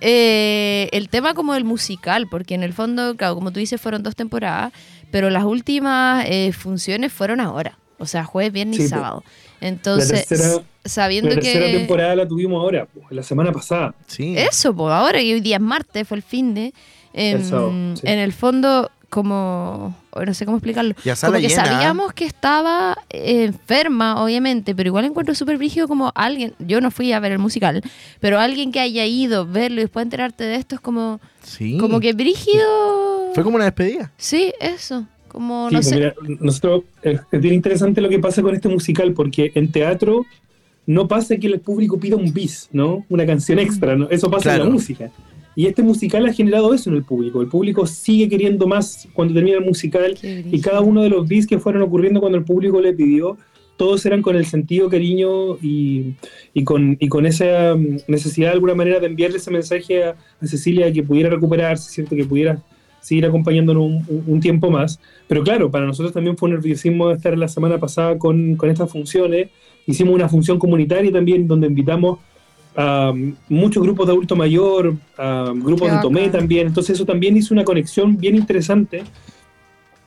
Eh, 0.00 0.88
el 0.92 1.08
tema 1.08 1.32
como 1.34 1.54
el 1.54 1.64
musical, 1.64 2.26
porque 2.30 2.54
en 2.54 2.62
el 2.62 2.72
fondo, 2.74 3.16
claro, 3.16 3.34
como 3.34 3.50
tú 3.50 3.60
dices, 3.60 3.80
fueron 3.80 4.02
dos 4.02 4.14
temporadas, 4.14 4.72
pero 5.10 5.30
las 5.30 5.44
últimas 5.44 6.26
eh, 6.28 6.52
funciones 6.52 7.12
fueron 7.12 7.40
ahora. 7.40 7.78
O 7.98 8.06
sea, 8.06 8.24
jueves, 8.24 8.52
viernes 8.52 8.78
y 8.78 8.82
Sí, 8.82 8.88
po. 8.88 8.96
sábado. 8.96 9.24
Entonces, 9.62 10.26
tercera- 10.28 10.62
sabiendo 10.88 11.30
La 11.30 11.36
tercera 11.36 11.66
que. 11.66 11.72
temporada 11.78 12.16
la 12.16 12.26
tuvimos 12.28 12.60
ahora, 12.62 12.86
pues, 12.92 13.06
la 13.10 13.22
semana 13.22 13.52
pasada. 13.52 13.94
Sí. 14.06 14.34
Eso, 14.36 14.74
pues 14.74 14.92
ahora 14.92 15.18
que 15.20 15.34
hoy 15.34 15.40
día 15.40 15.56
es 15.56 15.62
martes, 15.62 16.06
fue 16.06 16.16
el 16.18 16.22
fin 16.22 16.54
de. 16.54 16.72
em, 17.12 17.36
El 17.38 17.44
sábado, 17.44 17.72
sí. 17.96 18.02
En 18.06 18.18
el 18.18 18.32
fondo, 18.32 18.90
como. 19.10 19.96
No 20.24 20.32
sé 20.34 20.46
cómo 20.46 20.56
explicarlo. 20.56 20.94
Como 20.94 21.32
que 21.34 21.40
llena. 21.48 21.64
sabíamos 21.66 22.12
que 22.14 22.24
estaba 22.24 22.96
eh, 23.10 23.44
enferma, 23.44 24.22
obviamente, 24.24 24.74
pero 24.74 24.88
igual 24.88 25.04
encuentro 25.04 25.34
súper 25.34 25.58
brígido 25.58 25.88
como 25.88 26.10
alguien. 26.14 26.54
Yo 26.58 26.80
no 26.80 26.90
fui 26.90 27.12
a 27.12 27.20
ver 27.20 27.32
el 27.32 27.38
musical, 27.38 27.82
pero 28.18 28.38
alguien 28.40 28.72
que 28.72 28.80
haya 28.80 29.04
ido, 29.04 29.46
verlo 29.46 29.80
y 29.80 29.84
después 29.84 30.04
enterarte 30.04 30.44
de 30.44 30.54
esto 30.56 30.74
es 30.76 30.80
como. 30.80 31.20
Sí. 31.42 31.76
Como 31.78 32.00
que 32.00 32.12
brígido. 32.14 32.64
Fue 33.34 33.44
como 33.44 33.56
una 33.56 33.66
despedida. 33.66 34.10
Sí, 34.16 34.52
eso. 34.60 35.06
Como, 35.28 35.68
Sí, 35.68 35.74
no 35.74 35.78
pues 35.80 35.88
sé. 35.90 35.94
mira, 35.96 36.14
nosotros 36.40 36.84
es, 37.02 37.20
es 37.30 37.40
bien 37.42 37.52
interesante 37.52 38.00
lo 38.00 38.08
que 38.08 38.18
pasa 38.18 38.40
con 38.40 38.54
este 38.54 38.70
musical, 38.70 39.12
porque 39.12 39.52
en 39.54 39.70
teatro 39.70 40.24
no 40.86 41.08
pasa 41.08 41.36
que 41.36 41.46
el 41.48 41.60
público 41.60 41.98
pida 41.98 42.16
un 42.16 42.32
bis, 42.32 42.68
¿no? 42.72 43.04
Una 43.08 43.26
canción 43.26 43.58
extra, 43.58 43.96
¿no? 43.96 44.08
Eso 44.10 44.30
pasa 44.30 44.52
en 44.54 44.58
la 44.60 44.64
música. 44.74 45.10
Y 45.58 45.66
este 45.66 45.82
musical 45.82 46.26
ha 46.26 46.32
generado 46.32 46.74
eso 46.74 46.90
en 46.90 46.96
el 46.96 47.02
público. 47.02 47.40
El 47.40 47.48
público 47.48 47.86
sigue 47.86 48.28
queriendo 48.28 48.66
más 48.66 49.08
cuando 49.14 49.32
termina 49.34 49.56
el 49.58 49.64
musical 49.64 50.16
y 50.52 50.60
cada 50.60 50.80
uno 50.82 51.02
de 51.02 51.08
los 51.08 51.26
bis 51.26 51.46
que 51.46 51.58
fueron 51.58 51.82
ocurriendo 51.82 52.20
cuando 52.20 52.36
el 52.38 52.44
público 52.44 52.80
le 52.80 52.92
pidió, 52.92 53.36
todos 53.78 54.04
eran 54.06 54.22
con 54.22 54.36
el 54.36 54.46
sentido, 54.46 54.88
cariño 54.88 55.56
y, 55.62 56.14
y 56.54 56.64
con, 56.64 56.96
y 57.00 57.08
con 57.08 57.26
esa 57.26 57.74
mm, 57.74 57.98
necesidad 58.08 58.48
de 58.48 58.54
alguna 58.54 58.74
manera 58.74 59.00
de 59.00 59.06
enviarle 59.06 59.38
ese 59.38 59.50
mensaje 59.50 60.04
a, 60.04 60.10
a 60.40 60.46
Cecilia 60.46 60.86
de 60.86 60.92
que 60.92 61.02
pudiera 61.02 61.28
recuperarse, 61.30 61.90
¿cierto? 61.90 62.14
Que 62.16 62.24
pudiera 62.24 62.62
seguir 63.00 63.24
acompañándonos 63.26 63.82
un, 63.82 63.94
un- 64.08 64.24
un 64.26 64.40
tiempo 64.40 64.70
más. 64.70 64.98
Pero 65.26 65.42
claro, 65.42 65.70
para 65.70 65.84
nosotros 65.86 66.12
también 66.12 66.36
fue 66.36 66.48
un 66.48 66.54
nerviosismo 66.56 67.10
estar 67.10 67.36
la 67.36 67.48
semana 67.48 67.78
pasada 67.78 68.18
con, 68.18 68.56
con 68.56 68.68
estas 68.70 68.90
funciones. 68.90 69.48
Hicimos 69.86 70.14
una 70.14 70.28
función 70.28 70.58
comunitaria 70.58 71.12
también 71.12 71.46
donde 71.46 71.68
invitamos 71.68 72.18
a 72.74 73.10
um, 73.14 73.34
muchos 73.48 73.82
grupos 73.82 74.06
de 74.06 74.12
adulto 74.12 74.36
mayor, 74.36 74.94
a 75.16 75.52
grupos 75.54 75.90
de 75.90 75.98
Tomé 76.02 76.28
también. 76.28 76.66
Entonces 76.66 76.96
eso 76.96 77.06
también 77.06 77.36
hizo 77.36 77.54
una 77.54 77.64
conexión 77.64 78.16
bien 78.16 78.36
interesante 78.36 79.04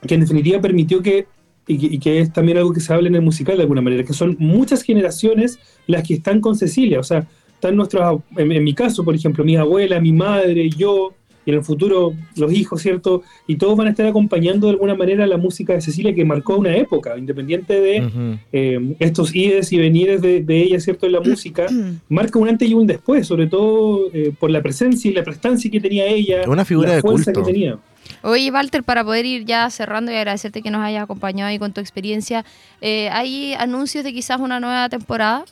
que 0.06 0.14
en 0.14 0.20
definitiva 0.20 0.60
permitió 0.60 1.02
que, 1.02 1.26
y 1.66 1.78
que, 1.78 1.86
y 1.86 1.98
que 1.98 2.20
es 2.20 2.32
también 2.32 2.58
algo 2.58 2.72
que 2.72 2.80
se 2.80 2.92
habla 2.92 3.08
en 3.08 3.16
el 3.16 3.22
musical 3.22 3.56
de 3.56 3.62
alguna 3.62 3.80
manera, 3.82 4.04
que 4.04 4.12
son 4.12 4.36
muchas 4.38 4.82
generaciones 4.82 5.58
las 5.86 6.06
que 6.06 6.14
están 6.14 6.40
con 6.40 6.56
Cecilia. 6.56 7.00
O 7.00 7.02
sea, 7.02 7.26
están 7.54 7.76
nuestros, 7.76 8.22
en, 8.36 8.52
en 8.52 8.64
mi 8.64 8.74
caso, 8.74 9.04
por 9.04 9.14
ejemplo, 9.14 9.44
mi 9.44 9.56
abuela, 9.56 10.00
mi 10.00 10.12
madre, 10.12 10.70
yo, 10.70 11.12
y 11.50 11.52
en 11.52 11.58
el 11.58 11.64
futuro 11.64 12.14
los 12.36 12.52
hijos, 12.52 12.80
¿cierto? 12.82 13.22
Y 13.46 13.56
todos 13.56 13.76
van 13.76 13.88
a 13.88 13.90
estar 13.90 14.06
acompañando 14.06 14.66
de 14.68 14.72
alguna 14.72 14.94
manera 14.94 15.26
la 15.26 15.36
música 15.36 15.72
de 15.74 15.80
Cecilia 15.80 16.14
que 16.14 16.24
marcó 16.24 16.56
una 16.56 16.76
época, 16.76 17.16
independiente 17.18 17.80
de 17.80 18.38
eh, 18.52 18.94
estos 18.98 19.34
ides 19.34 19.72
y 19.72 19.78
venires 19.78 20.22
de, 20.22 20.42
de 20.42 20.62
ella, 20.62 20.80
¿cierto? 20.80 21.06
En 21.06 21.12
la 21.12 21.20
música, 21.20 21.66
marca 22.08 22.38
un 22.38 22.48
antes 22.48 22.68
y 22.68 22.74
un 22.74 22.86
después, 22.86 23.26
sobre 23.26 23.46
todo 23.46 24.08
eh, 24.12 24.32
por 24.38 24.50
la 24.50 24.62
presencia 24.62 25.10
y 25.10 25.14
la 25.14 25.22
prestancia 25.24 25.70
que 25.70 25.80
tenía 25.80 26.06
ella, 26.06 26.42
Una 26.46 26.64
figura 26.64 26.88
la 26.90 26.94
de 26.96 27.00
fuerza 27.02 27.32
culto. 27.32 27.46
que 27.46 27.52
tenía. 27.52 27.78
Oye, 28.22 28.50
Walter, 28.50 28.82
para 28.82 29.04
poder 29.04 29.24
ir 29.24 29.44
ya 29.44 29.70
cerrando 29.70 30.10
y 30.12 30.16
agradecerte 30.16 30.62
que 30.62 30.70
nos 30.70 30.82
hayas 30.82 31.04
acompañado 31.04 31.48
ahí 31.48 31.58
con 31.58 31.72
tu 31.72 31.80
experiencia, 31.80 32.44
eh, 32.80 33.08
¿hay 33.10 33.54
anuncios 33.54 34.04
de 34.04 34.12
quizás 34.12 34.40
una 34.40 34.60
nueva 34.60 34.88
temporada 34.88 35.44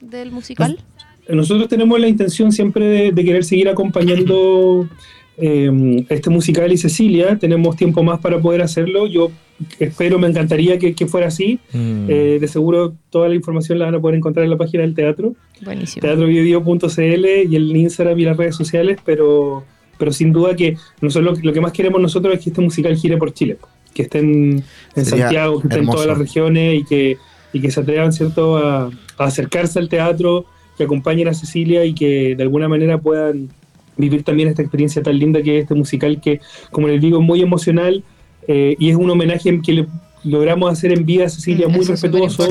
del 0.00 0.30
musical? 0.30 0.78
Nosotros 1.28 1.68
tenemos 1.68 1.98
la 1.98 2.08
intención 2.08 2.52
siempre 2.52 2.84
de, 2.84 3.12
de 3.12 3.24
querer 3.24 3.44
seguir 3.44 3.68
acompañando 3.68 4.86
eh, 5.38 6.04
este 6.08 6.30
musical 6.30 6.72
y 6.72 6.76
Cecilia. 6.76 7.38
Tenemos 7.38 7.76
tiempo 7.76 8.02
más 8.02 8.20
para 8.20 8.38
poder 8.40 8.62
hacerlo. 8.62 9.06
Yo 9.06 9.30
espero, 9.78 10.18
me 10.18 10.28
encantaría 10.28 10.78
que, 10.78 10.94
que 10.94 11.06
fuera 11.06 11.28
así. 11.28 11.58
Mm. 11.72 12.06
Eh, 12.08 12.38
de 12.40 12.48
seguro 12.48 12.94
toda 13.10 13.28
la 13.28 13.34
información 13.34 13.78
la 13.78 13.86
van 13.86 13.94
a 13.96 14.00
poder 14.00 14.16
encontrar 14.16 14.44
en 14.44 14.50
la 14.50 14.56
página 14.56 14.82
del 14.82 14.94
teatro, 14.94 15.34
Buenísimo. 15.64 16.00
teatrobiobio.cl 16.02 17.26
y 17.50 17.56
el 17.56 17.76
Instagram 17.76 18.18
y 18.18 18.24
las 18.24 18.36
redes 18.36 18.56
sociales, 18.56 18.98
pero, 19.04 19.64
pero 19.98 20.12
sin 20.12 20.32
duda 20.32 20.56
que 20.56 20.76
nosotros 21.00 21.38
lo, 21.38 21.44
lo 21.44 21.52
que 21.52 21.60
más 21.60 21.72
queremos 21.72 22.00
nosotros 22.00 22.34
es 22.34 22.42
que 22.42 22.50
este 22.50 22.60
musical 22.62 22.96
gire 22.96 23.16
por 23.16 23.32
Chile, 23.32 23.58
que 23.94 24.02
estén 24.02 24.62
en 24.96 25.04
Santiago, 25.04 25.60
que 25.60 25.68
estén 25.68 25.80
en 25.80 25.86
todas 25.86 26.00
hermoso. 26.02 26.08
las 26.08 26.18
regiones 26.18 26.80
y 26.80 26.84
que, 26.84 27.16
y 27.52 27.60
que 27.60 27.70
se 27.70 27.80
atrevan 27.80 28.12
¿cierto? 28.12 28.56
A, 28.56 28.86
a 29.18 29.24
acercarse 29.24 29.78
al 29.78 29.88
teatro, 29.88 30.46
que 30.76 30.84
acompañen 30.84 31.28
a 31.28 31.34
Cecilia 31.34 31.84
y 31.84 31.94
que 31.94 32.34
de 32.36 32.42
alguna 32.42 32.68
manera 32.68 32.98
puedan 32.98 33.50
vivir 33.96 34.22
también 34.22 34.48
esta 34.48 34.62
experiencia 34.62 35.02
tan 35.02 35.18
linda 35.18 35.42
que 35.42 35.58
es 35.58 35.62
este 35.62 35.74
musical 35.74 36.20
que, 36.20 36.40
como 36.70 36.88
les 36.88 37.00
digo, 37.00 37.18
es 37.18 37.24
muy 37.24 37.42
emocional 37.42 38.02
eh, 38.48 38.76
y 38.78 38.90
es 38.90 38.96
un 38.96 39.10
homenaje 39.10 39.60
que 39.62 39.72
le 39.72 39.86
logramos 40.24 40.72
hacer 40.72 40.92
en 40.92 41.04
vida 41.04 41.26
a 41.26 41.28
Cecilia, 41.28 41.68
Mm, 41.68 41.72
muy 41.72 41.84
respetuoso. 41.84 42.48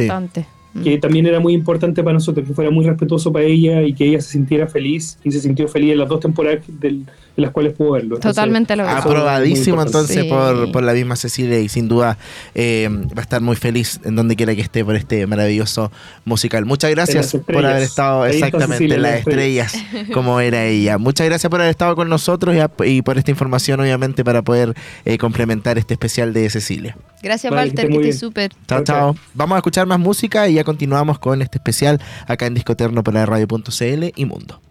Que 0.84 0.98
también 0.98 1.28
era 1.28 1.40
muy 1.40 1.54
importante 1.54 2.02
para 2.04 2.14
nosotros, 2.16 2.48
que 2.48 2.54
fuera 2.54 2.72
muy 2.72 2.86
respetuoso 2.86 3.32
para 3.32 3.46
ella 3.46 3.84
y 3.84 3.94
que 3.94 4.06
ella 4.06 4.22
se 4.22 4.32
sintiera 4.32 4.68
feliz 4.68 5.20
y 5.24 5.32
se 5.32 5.40
sintió 5.40 5.68
feliz 5.68 5.92
en 5.92 6.00
las 6.00 6.10
dos 6.10 6.20
temporadas 6.20 6.60
del- 6.68 7.06
en 7.36 7.42
las 7.42 7.52
cuales 7.52 7.74
pudo 7.74 7.92
verlo. 7.94 8.16
Entonces, 8.16 8.36
Totalmente 8.36 8.76
lo 8.76 8.88
Aprobadísimo 8.88 9.82
entonces 9.82 10.22
Sí. 10.24 10.30
por, 10.30 10.72
por 10.72 10.84
la 10.84 10.94
misma 10.94 11.16
Cecilia 11.16 11.60
y 11.60 11.68
sin 11.70 11.88
duda 11.88 12.18
eh, 12.54 12.88
va 12.92 13.20
a 13.20 13.22
estar 13.22 13.42
muy 13.42 13.56
feliz 13.56 14.00
en 14.04 14.16
donde 14.16 14.36
quiera 14.36 14.54
que 14.56 14.62
esté 14.62 14.86
por 14.86 14.96
este 14.96 15.26
maravilloso 15.28 15.92
musical. 16.26 16.66
Muchas 16.66 16.92
gracias 16.92 17.32
por 17.32 17.40
estrellas. 17.42 17.72
haber 17.72 17.84
estado 17.84 18.24
Ahí 18.24 18.34
exactamente 18.36 18.74
Cecilia, 18.76 18.96
en 18.96 19.02
las 19.02 19.12
las 19.12 19.20
estrellas 19.20 19.76
como 20.14 20.40
era 20.40 20.66
ella. 20.66 20.98
Muchas 21.00 21.26
gracias 21.28 21.50
por 21.50 21.60
haber 21.60 21.72
estado 21.72 21.96
con 21.96 22.08
nosotros 22.10 22.56
y, 22.56 22.60
a- 22.60 22.72
y 22.86 23.02
por 23.02 23.18
esta 23.18 23.32
información 23.32 23.80
obviamente 23.80 24.24
para 24.24 24.42
poder 24.44 24.74
eh, 25.06 25.18
complementar 25.18 25.78
este 25.80 25.94
especial 25.96 26.34
de 26.34 26.50
Cecilia. 26.52 26.96
Gracias, 27.24 27.50
Vale, 27.52 27.64
que 27.64 27.70
Walter, 27.70 27.86
esté 27.86 27.98
que 27.98 28.04
bien. 28.04 28.18
súper. 28.18 28.52
Chao, 28.68 28.84
Chao, 28.84 28.84
chao. 28.84 29.16
Vamos 29.34 29.56
a 29.56 29.60
escuchar 29.60 29.88
más 29.88 29.98
música 29.98 30.48
y 30.50 30.56
ya 30.56 30.63
continuamos 30.64 31.20
con 31.20 31.42
este 31.42 31.58
especial 31.58 32.02
acá 32.28 32.46
en 32.46 32.54
Disco 32.54 32.74
Eterno 32.74 33.04
por 33.04 33.14
la 33.14 33.26
radio.cl 33.26 34.12
y 34.16 34.26
Mundo. 34.26 34.62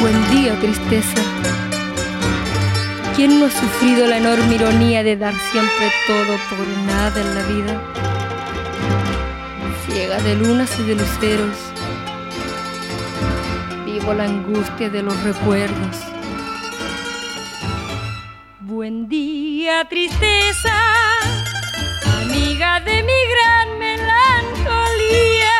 Buen 0.00 0.30
día, 0.30 0.58
tristeza. 0.58 1.22
¿Quién 3.14 3.38
no 3.38 3.46
ha 3.46 3.50
sufrido 3.50 4.06
la 4.06 4.16
enorme 4.18 4.56
ironía 4.56 5.02
de 5.02 5.16
dar 5.16 5.34
siempre 5.52 5.92
todo 6.06 6.36
por 6.50 6.66
nada 6.86 7.20
en 7.20 7.34
la 7.34 7.42
vida? 7.44 7.82
Ciega 9.86 10.18
de 10.22 10.34
lunas 10.36 10.70
y 10.80 10.82
de 10.84 10.94
luceros, 10.96 11.56
vivo 13.84 14.14
la 14.14 14.24
angustia 14.24 14.88
de 14.88 15.02
los 15.02 15.22
recuerdos. 15.22 16.11
Buen 18.82 19.08
día, 19.08 19.86
tristeza, 19.88 20.74
amiga 22.20 22.80
de 22.80 23.04
mi 23.04 23.20
gran 23.32 23.78
melancolía. 23.78 25.54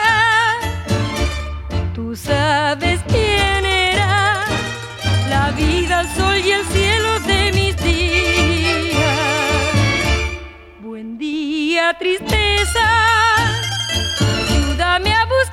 Tú 1.94 2.16
sabes 2.16 2.98
quién 3.06 3.64
era 3.64 4.42
la 5.28 5.52
vida, 5.52 6.00
el 6.00 6.08
sol 6.16 6.36
y 6.44 6.50
el 6.50 6.66
cielo 6.66 7.20
de 7.20 7.52
mis 7.52 7.76
días. 7.76 8.96
Buen 10.80 11.16
día, 11.16 11.96
tristeza. 11.96 12.88
Ayúdame 14.50 15.14
a 15.14 15.26
buscar 15.26 15.51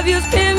los 0.00 0.06
labios 0.06 0.26
que 0.28 0.49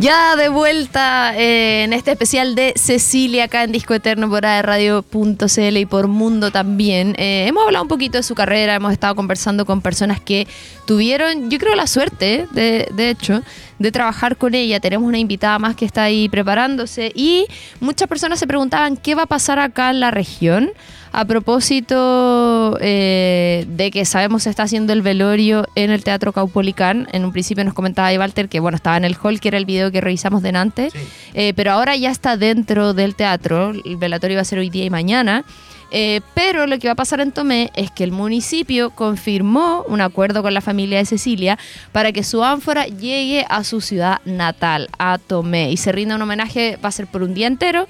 Ya 0.00 0.36
de 0.36 0.48
vuelta 0.48 1.36
eh, 1.36 1.82
en 1.82 1.92
este 1.92 2.12
especial 2.12 2.54
de 2.54 2.72
Cecilia 2.76 3.44
acá 3.44 3.64
en 3.64 3.72
Disco 3.72 3.94
Eterno 3.94 4.30
por 4.30 4.44
radio.cl 4.44 5.76
y 5.76 5.86
por 5.86 6.06
Mundo 6.06 6.52
también. 6.52 7.16
Eh, 7.18 7.46
hemos 7.48 7.64
hablado 7.64 7.82
un 7.82 7.88
poquito 7.88 8.16
de 8.16 8.22
su 8.22 8.36
carrera, 8.36 8.76
hemos 8.76 8.92
estado 8.92 9.16
conversando 9.16 9.66
con 9.66 9.80
personas 9.82 10.20
que 10.20 10.46
tuvieron, 10.86 11.50
yo 11.50 11.58
creo, 11.58 11.74
la 11.74 11.88
suerte, 11.88 12.46
de, 12.52 12.88
de 12.92 13.10
hecho, 13.10 13.42
de 13.80 13.90
trabajar 13.90 14.36
con 14.36 14.54
ella. 14.54 14.78
Tenemos 14.78 15.04
una 15.04 15.18
invitada 15.18 15.58
más 15.58 15.74
que 15.74 15.84
está 15.84 16.04
ahí 16.04 16.28
preparándose 16.28 17.10
y 17.12 17.46
muchas 17.80 18.06
personas 18.06 18.38
se 18.38 18.46
preguntaban 18.46 18.96
qué 18.96 19.16
va 19.16 19.22
a 19.22 19.26
pasar 19.26 19.58
acá 19.58 19.90
en 19.90 19.98
la 19.98 20.12
región. 20.12 20.70
A 21.12 21.24
propósito 21.24 22.76
eh, 22.80 23.64
de 23.68 23.90
que 23.90 24.04
sabemos 24.04 24.44
se 24.44 24.50
está 24.50 24.64
haciendo 24.64 24.92
el 24.92 25.02
velorio 25.02 25.66
en 25.74 25.90
el 25.90 26.04
Teatro 26.04 26.32
Caupolicán, 26.32 27.08
en 27.12 27.24
un 27.24 27.32
principio 27.32 27.64
nos 27.64 27.74
comentaba 27.74 28.12
Walter 28.18 28.48
que 28.48 28.60
bueno, 28.60 28.76
estaba 28.76 28.96
en 28.96 29.04
el 29.04 29.16
hall, 29.22 29.40
que 29.40 29.48
era 29.48 29.58
el 29.58 29.64
video 29.64 29.90
que 29.90 30.00
revisamos 30.00 30.42
delante, 30.42 30.90
eh, 31.34 31.52
pero 31.54 31.72
ahora 31.72 31.96
ya 31.96 32.10
está 32.10 32.36
dentro 32.36 32.94
del 32.94 33.14
teatro, 33.14 33.72
el 33.84 33.96
velatorio 33.96 34.36
va 34.36 34.42
a 34.42 34.44
ser 34.44 34.58
hoy 34.58 34.70
día 34.70 34.84
y 34.84 34.90
mañana. 34.90 35.44
Eh, 35.90 36.20
pero 36.34 36.66
lo 36.66 36.78
que 36.78 36.88
va 36.88 36.92
a 36.92 36.96
pasar 36.96 37.20
en 37.20 37.32
Tomé 37.32 37.70
es 37.74 37.90
que 37.90 38.04
el 38.04 38.12
municipio 38.12 38.90
confirmó 38.90 39.84
un 39.88 40.02
acuerdo 40.02 40.42
con 40.42 40.52
la 40.52 40.60
familia 40.60 40.98
de 40.98 41.06
Cecilia 41.06 41.58
para 41.92 42.12
que 42.12 42.24
su 42.24 42.44
ánfora 42.44 42.86
llegue 42.86 43.46
a 43.48 43.64
su 43.64 43.80
ciudad 43.80 44.20
natal, 44.26 44.90
a 44.98 45.18
Tomé, 45.18 45.70
y 45.70 45.78
se 45.78 45.92
rinda 45.92 46.16
un 46.16 46.22
homenaje, 46.22 46.78
va 46.84 46.90
a 46.90 46.92
ser 46.92 47.06
por 47.06 47.22
un 47.22 47.32
día 47.32 47.46
entero, 47.46 47.88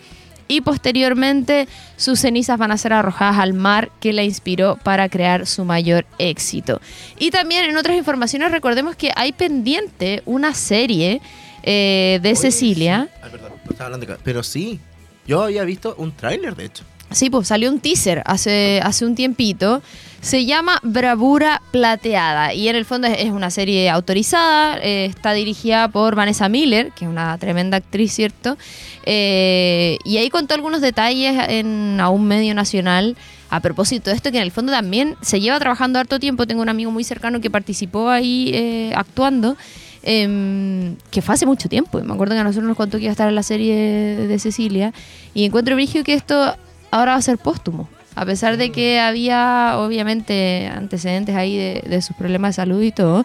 y 0.48 0.62
posteriormente 0.62 1.68
sus 1.96 2.20
cenizas 2.20 2.58
van 2.58 2.72
a 2.72 2.78
ser 2.78 2.94
arrojadas 2.94 3.38
al 3.38 3.52
mar 3.52 3.90
que 4.00 4.12
la 4.12 4.24
inspiró 4.24 4.78
para 4.82 5.08
crear 5.08 5.46
su 5.46 5.64
mayor 5.64 6.06
éxito. 6.18 6.80
Y 7.18 7.30
también 7.30 7.66
en 7.66 7.76
otras 7.76 7.96
informaciones 7.96 8.50
recordemos 8.50 8.96
que 8.96 9.12
hay 9.14 9.32
pendiente 9.32 10.22
una 10.24 10.54
serie 10.54 11.20
eh, 11.62 12.18
de 12.22 12.34
Cecilia. 12.34 13.08
Ay, 13.22 13.30
perdón, 13.30 13.52
no 13.64 13.70
estaba 13.70 13.86
hablando 13.86 14.06
acá. 14.06 14.18
Pero 14.24 14.42
sí, 14.42 14.80
yo 15.26 15.42
había 15.42 15.64
visto 15.64 15.94
un 15.98 16.12
tráiler 16.12 16.56
de 16.56 16.64
hecho. 16.64 16.84
Sí, 17.10 17.30
pues 17.30 17.48
salió 17.48 17.70
un 17.70 17.80
teaser 17.80 18.22
hace, 18.26 18.80
hace 18.82 19.06
un 19.06 19.14
tiempito. 19.14 19.82
Se 20.20 20.44
llama 20.44 20.80
Bravura 20.82 21.62
Plateada 21.70 22.52
y 22.52 22.68
en 22.68 22.76
el 22.76 22.84
fondo 22.84 23.06
es, 23.06 23.30
una 23.30 23.50
serie 23.50 23.88
autorizada. 23.88 24.78
eh, 24.82 25.06
está 25.06 25.32
dirigida 25.32 25.88
por 25.88 26.16
Vanessa 26.16 26.48
Miller, 26.48 26.90
que 26.92 27.04
es 27.04 27.10
una 27.10 27.38
tremenda 27.38 27.76
actriz, 27.78 28.12
¿cierto? 28.12 28.58
Eh, 29.06 29.96
y 30.04 30.18
ahí 30.18 30.28
contó 30.28 30.54
algunos 30.54 30.80
detalles 30.80 31.48
en 31.48 31.98
a 32.00 32.10
un 32.10 32.26
medio 32.26 32.54
nacional. 32.54 33.16
A 33.50 33.60
propósito 33.60 34.10
de 34.10 34.16
esto, 34.16 34.30
que 34.30 34.36
en 34.36 34.42
el 34.42 34.50
fondo 34.50 34.72
también 34.72 35.16
se 35.22 35.40
lleva 35.40 35.58
trabajando 35.58 35.98
harto 35.98 36.18
tiempo. 36.18 36.46
Tengo 36.46 36.60
un 36.60 36.68
amigo 36.68 36.90
muy 36.90 37.02
cercano 37.04 37.40
que 37.40 37.48
participó 37.48 38.10
ahí 38.10 38.50
eh, 38.52 38.92
actuando. 38.94 39.56
em, 40.02 40.96
que 41.10 41.22
fue 41.22 41.34
hace 41.34 41.46
mucho 41.46 41.68
tiempo. 41.68 42.00
Me 42.02 42.12
acuerdo 42.12 42.34
que 42.34 42.40
a 42.40 42.44
nosotros 42.44 42.68
nos 42.68 42.76
contó 42.76 42.98
que 42.98 43.04
iba 43.04 43.10
a 43.10 43.12
estar 43.12 43.28
en 43.28 43.34
la 43.34 43.42
serie 43.42 43.74
de 43.74 44.38
Cecilia. 44.38 44.92
Y 45.34 45.44
encuentro, 45.44 45.74
Brigio, 45.74 46.04
que 46.04 46.14
esto 46.14 46.56
ahora 46.90 47.12
va 47.12 47.18
a 47.18 47.22
ser 47.22 47.38
póstumo. 47.38 47.88
A 48.14 48.26
pesar 48.26 48.56
de 48.56 48.70
que 48.70 48.98
había, 48.98 49.74
obviamente, 49.76 50.68
antecedentes 50.74 51.36
ahí 51.36 51.56
de, 51.56 51.84
de 51.86 52.02
sus 52.02 52.16
problemas 52.16 52.50
de 52.50 52.62
salud 52.62 52.82
y 52.82 52.90
todo. 52.90 53.24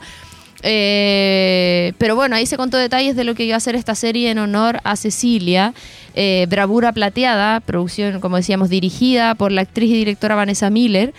Eh, 0.65 1.91
pero 1.97 2.15
bueno, 2.15 2.37
ahí 2.37 2.45
se 2.45 2.55
contó 2.55 2.77
detalles 2.77 3.17
de 3.17 3.25
lo 3.25 3.35
que 3.35 3.43
iba 3.43 3.57
a 3.57 3.59
ser 3.59 3.75
esta 3.75 3.95
serie 3.95 4.31
en 4.31 4.39
honor 4.39 4.79
a 4.85 4.95
Cecilia. 4.95 5.73
Eh, 6.15 6.47
Bravura 6.49 6.93
Plateada, 6.93 7.59
producción, 7.59 8.21
como 8.21 8.37
decíamos, 8.37 8.69
dirigida 8.69 9.35
por 9.35 9.51
la 9.51 9.61
actriz 9.61 9.91
y 9.91 9.95
directora 9.95 10.35
Vanessa 10.35 10.69
Miller. 10.69 11.13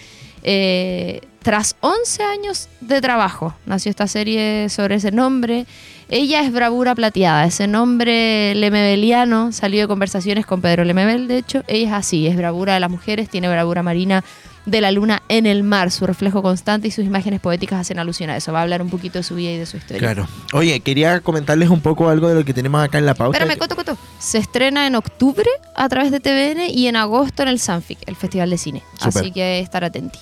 Eh, 0.44 1.20
tras 1.42 1.76
11 1.80 2.22
años 2.22 2.68
de 2.80 3.00
trabajo, 3.00 3.54
nació 3.66 3.90
esta 3.90 4.06
serie 4.06 4.68
sobre 4.68 4.94
ese 4.94 5.10
nombre. 5.10 5.66
Ella 6.08 6.42
es 6.42 6.52
Bravura 6.52 6.94
Plateada, 6.94 7.44
ese 7.44 7.66
nombre 7.66 8.54
lemebeliano 8.54 9.52
salió 9.52 9.82
de 9.82 9.88
conversaciones 9.88 10.46
con 10.46 10.60
Pedro 10.60 10.84
Lemebel, 10.84 11.28
de 11.28 11.38
hecho. 11.38 11.62
Ella 11.66 11.88
es 11.88 11.92
así, 11.92 12.26
es 12.26 12.36
bravura 12.36 12.74
de 12.74 12.80
las 12.80 12.90
mujeres, 12.90 13.28
tiene 13.28 13.48
bravura 13.48 13.82
marina 13.82 14.24
de 14.66 14.80
la 14.80 14.90
luna 14.90 15.22
en 15.28 15.46
el 15.46 15.62
mar, 15.62 15.90
su 15.90 16.06
reflejo 16.06 16.42
constante 16.42 16.88
y 16.88 16.90
sus 16.90 17.04
imágenes 17.04 17.40
poéticas 17.40 17.80
hacen 17.80 17.98
alusión 17.98 18.30
a 18.30 18.36
eso. 18.36 18.52
Va 18.52 18.60
a 18.60 18.62
hablar 18.62 18.82
un 18.82 18.90
poquito 18.90 19.18
de 19.18 19.22
su 19.22 19.34
vida 19.34 19.52
y 19.52 19.58
de 19.58 19.66
su 19.66 19.76
historia. 19.76 19.98
Claro. 19.98 20.28
Oye, 20.52 20.80
quería 20.80 21.20
comentarles 21.20 21.68
un 21.68 21.80
poco 21.80 22.08
algo 22.08 22.28
de 22.28 22.34
lo 22.34 22.44
que 22.44 22.54
tenemos 22.54 22.82
acá 22.82 22.98
en 22.98 23.06
la 23.06 23.14
pauta. 23.14 23.38
Espérame, 23.38 23.58
Coto, 23.58 23.76
Coto. 23.76 23.96
Se 24.18 24.38
estrena 24.38 24.86
en 24.86 24.94
octubre 24.94 25.48
a 25.74 25.88
través 25.88 26.10
de 26.10 26.20
TVN 26.20 26.70
y 26.70 26.86
en 26.86 26.96
agosto 26.96 27.42
en 27.42 27.48
el 27.48 27.58
Sanfic, 27.58 27.98
el 28.06 28.16
Festival 28.16 28.50
de 28.50 28.58
Cine. 28.58 28.82
Súper. 28.98 29.22
Así 29.22 29.32
que 29.32 29.60
estar 29.60 29.84
atentos. 29.84 30.20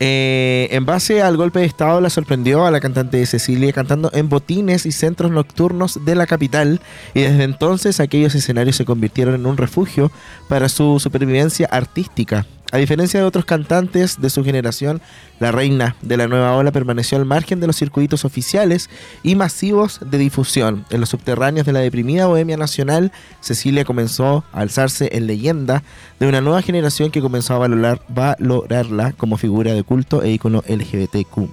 Eh, 0.00 0.68
en 0.72 0.84
base 0.86 1.22
al 1.22 1.36
golpe 1.36 1.60
de 1.60 1.66
Estado, 1.66 2.00
la 2.00 2.10
sorprendió 2.10 2.66
a 2.66 2.70
la 2.70 2.80
cantante 2.80 3.24
Cecilia 3.26 3.72
cantando 3.72 4.10
en 4.12 4.28
botines 4.28 4.86
y 4.86 4.92
centros 4.92 5.30
nocturnos 5.30 6.04
de 6.04 6.16
la 6.16 6.26
capital 6.26 6.80
y 7.14 7.20
desde 7.20 7.44
entonces 7.44 8.00
aquellos 8.00 8.34
escenarios 8.34 8.76
se 8.76 8.84
convirtieron 8.84 9.36
en 9.36 9.46
un 9.46 9.56
refugio 9.56 10.10
para 10.48 10.68
su 10.68 10.98
supervivencia 10.98 11.68
artística. 11.70 12.44
A 12.74 12.78
diferencia 12.78 13.20
de 13.20 13.26
otros 13.26 13.44
cantantes 13.44 14.20
de 14.20 14.28
su 14.30 14.42
generación, 14.42 15.00
la 15.38 15.52
reina 15.52 15.94
de 16.02 16.16
la 16.16 16.26
nueva 16.26 16.56
ola 16.56 16.72
permaneció 16.72 17.16
al 17.16 17.24
margen 17.24 17.60
de 17.60 17.68
los 17.68 17.76
circuitos 17.76 18.24
oficiales 18.24 18.90
y 19.22 19.36
masivos 19.36 20.00
de 20.04 20.18
difusión. 20.18 20.84
En 20.90 20.98
los 20.98 21.10
subterráneos 21.10 21.66
de 21.66 21.72
la 21.72 21.78
deprimida 21.78 22.26
Bohemia 22.26 22.56
Nacional, 22.56 23.12
Cecilia 23.40 23.84
comenzó 23.84 24.42
a 24.52 24.62
alzarse 24.62 25.08
en 25.12 25.28
leyenda 25.28 25.84
de 26.18 26.26
una 26.26 26.40
nueva 26.40 26.62
generación 26.62 27.12
que 27.12 27.20
comenzó 27.20 27.54
a 27.54 27.58
valorar, 27.58 28.02
valorarla 28.08 29.12
como 29.12 29.36
figura 29.36 29.72
de 29.72 29.84
culto 29.84 30.24
e 30.24 30.32
ícono 30.32 30.64
LGBTQ+. 30.66 31.48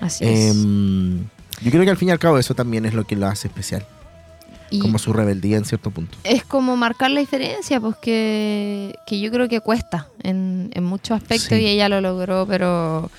Así 0.00 0.24
es. 0.24 0.56
Em, 0.56 1.18
yo 1.60 1.70
creo 1.70 1.84
que 1.84 1.90
al 1.90 1.98
fin 1.98 2.08
y 2.08 2.12
al 2.12 2.18
cabo 2.18 2.38
eso 2.38 2.54
también 2.54 2.86
es 2.86 2.94
lo 2.94 3.06
que 3.06 3.14
lo 3.14 3.26
hace 3.26 3.48
especial, 3.48 3.86
Y 4.70 4.78
como 4.78 4.98
su 4.98 5.12
rebeldía 5.12 5.56
en 5.56 5.64
cierto 5.64 5.90
punto. 5.90 6.16
es 6.24 6.44
como 6.44 6.76
marcar 6.76 7.10
la 7.10 7.20
diferencia, 7.20 7.80
pues 7.80 7.96
que, 7.96 8.94
que 9.06 9.20
yo 9.20 9.30
creo 9.30 9.48
que 9.48 9.60
cuesta 9.60 10.06
en, 10.22 10.70
en 10.74 10.84
muchos 10.84 11.16
aspectos 11.16 11.48
Sí. 11.58 11.64
y 11.64 11.66
ella 11.66 11.88
lo 11.88 12.00
logró, 12.00 12.46
pero 12.46 13.10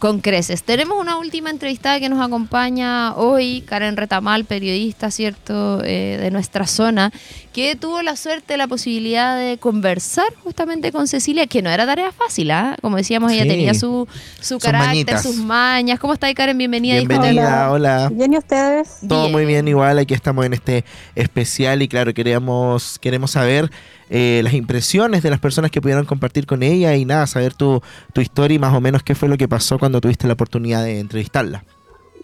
con 0.00 0.20
creces. 0.20 0.64
Tenemos 0.64 0.98
una 0.98 1.18
última 1.18 1.50
entrevistada 1.50 2.00
que 2.00 2.08
nos 2.08 2.20
acompaña 2.26 3.14
hoy, 3.14 3.60
Karen 3.66 3.96
Retamal, 3.96 4.44
periodista, 4.46 5.10
¿cierto?, 5.12 5.84
Eh, 5.84 6.16
de 6.20 6.30
nuestra 6.30 6.66
zona, 6.66 7.12
que 7.52 7.76
tuvo 7.76 8.00
la 8.02 8.16
suerte, 8.16 8.56
la 8.56 8.66
posibilidad 8.66 9.36
de 9.38 9.58
conversar 9.58 10.26
justamente 10.42 10.90
con 10.90 11.06
Cecilia, 11.06 11.46
que 11.46 11.60
no 11.62 11.70
era 11.70 11.84
tarea 11.86 12.12
fácil, 12.12 12.50
¿ah? 12.50 12.76
Como 12.80 12.96
decíamos, 12.96 13.30
ella 13.30 13.42
Sí. 13.42 13.48
tenía 13.50 13.74
su, 13.74 14.08
su 14.40 14.54
Sus 14.54 14.62
carácter, 14.62 14.88
mañitas. 14.88 15.22
sus 15.22 15.36
mañas. 15.36 15.98
¿Cómo 16.00 16.14
está, 16.14 16.32
Karen? 16.32 16.56
Bienvenida. 16.56 16.96
Bienvenida, 16.96 17.70
hola. 17.70 18.08
Bien, 18.12 18.32
¿y 18.32 18.38
ustedes? 18.38 19.00
Todo 19.06 19.22
Bien. 19.24 19.32
muy 19.32 19.44
bien, 19.44 19.68
igual 19.68 19.98
aquí 19.98 20.14
estamos 20.14 20.46
en 20.46 20.54
este 20.54 20.84
especial 21.14 21.82
y 21.82 21.88
claro, 21.88 22.14
queríamos, 22.14 22.98
queremos 23.00 23.32
saber 23.32 23.70
eh, 24.10 24.40
las 24.42 24.54
impresiones 24.54 25.22
de 25.22 25.30
las 25.30 25.38
personas 25.38 25.70
que 25.70 25.80
pudieron 25.80 26.04
compartir 26.04 26.44
con 26.44 26.64
ella 26.64 26.96
y 26.96 27.04
nada, 27.04 27.26
saber 27.28 27.54
tu, 27.54 27.80
tu 28.12 28.20
historia 28.20 28.56
y 28.56 28.58
más 28.58 28.74
o 28.74 28.80
menos 28.80 29.04
qué 29.04 29.14
fue 29.14 29.28
lo 29.28 29.38
que 29.38 29.46
pasó 29.46 29.78
cuando 29.78 30.00
tuviste 30.00 30.26
la 30.26 30.32
oportunidad 30.32 30.82
de 30.82 30.98
entrevistarla. 30.98 31.64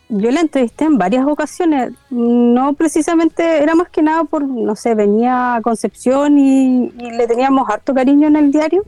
Yo 0.09 0.31
la 0.31 0.41
entrevisté 0.41 0.85
en 0.85 0.99
varias 0.99 1.27
ocasiones, 1.27 1.93
no 2.11 2.75
precisamente, 2.75 3.63
era 3.63 3.75
más 3.75 3.89
que 3.89 4.03
nada 4.03 4.25
por, 4.25 4.45
no 4.45 4.77
sé, 4.77 4.95
venía 4.95 5.57
a 5.57 5.63
Concepción 5.63 6.39
y, 6.39 6.93
y 6.97 7.11
le 7.11 7.27
teníamos 7.27 7.69
harto 7.69 7.95
cariño 7.95 8.29
en 8.29 8.37
el 8.37 8.53
diario, 8.53 8.85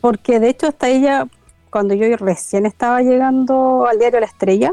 porque 0.00 0.40
de 0.40 0.50
hecho 0.50 0.68
hasta 0.68 0.88
ella, 0.88 1.26
cuando 1.68 1.94
yo 1.94 2.16
recién 2.16 2.64
estaba 2.64 3.02
llegando 3.02 3.86
al 3.86 3.98
diario 3.98 4.20
La 4.20 4.26
Estrella, 4.26 4.72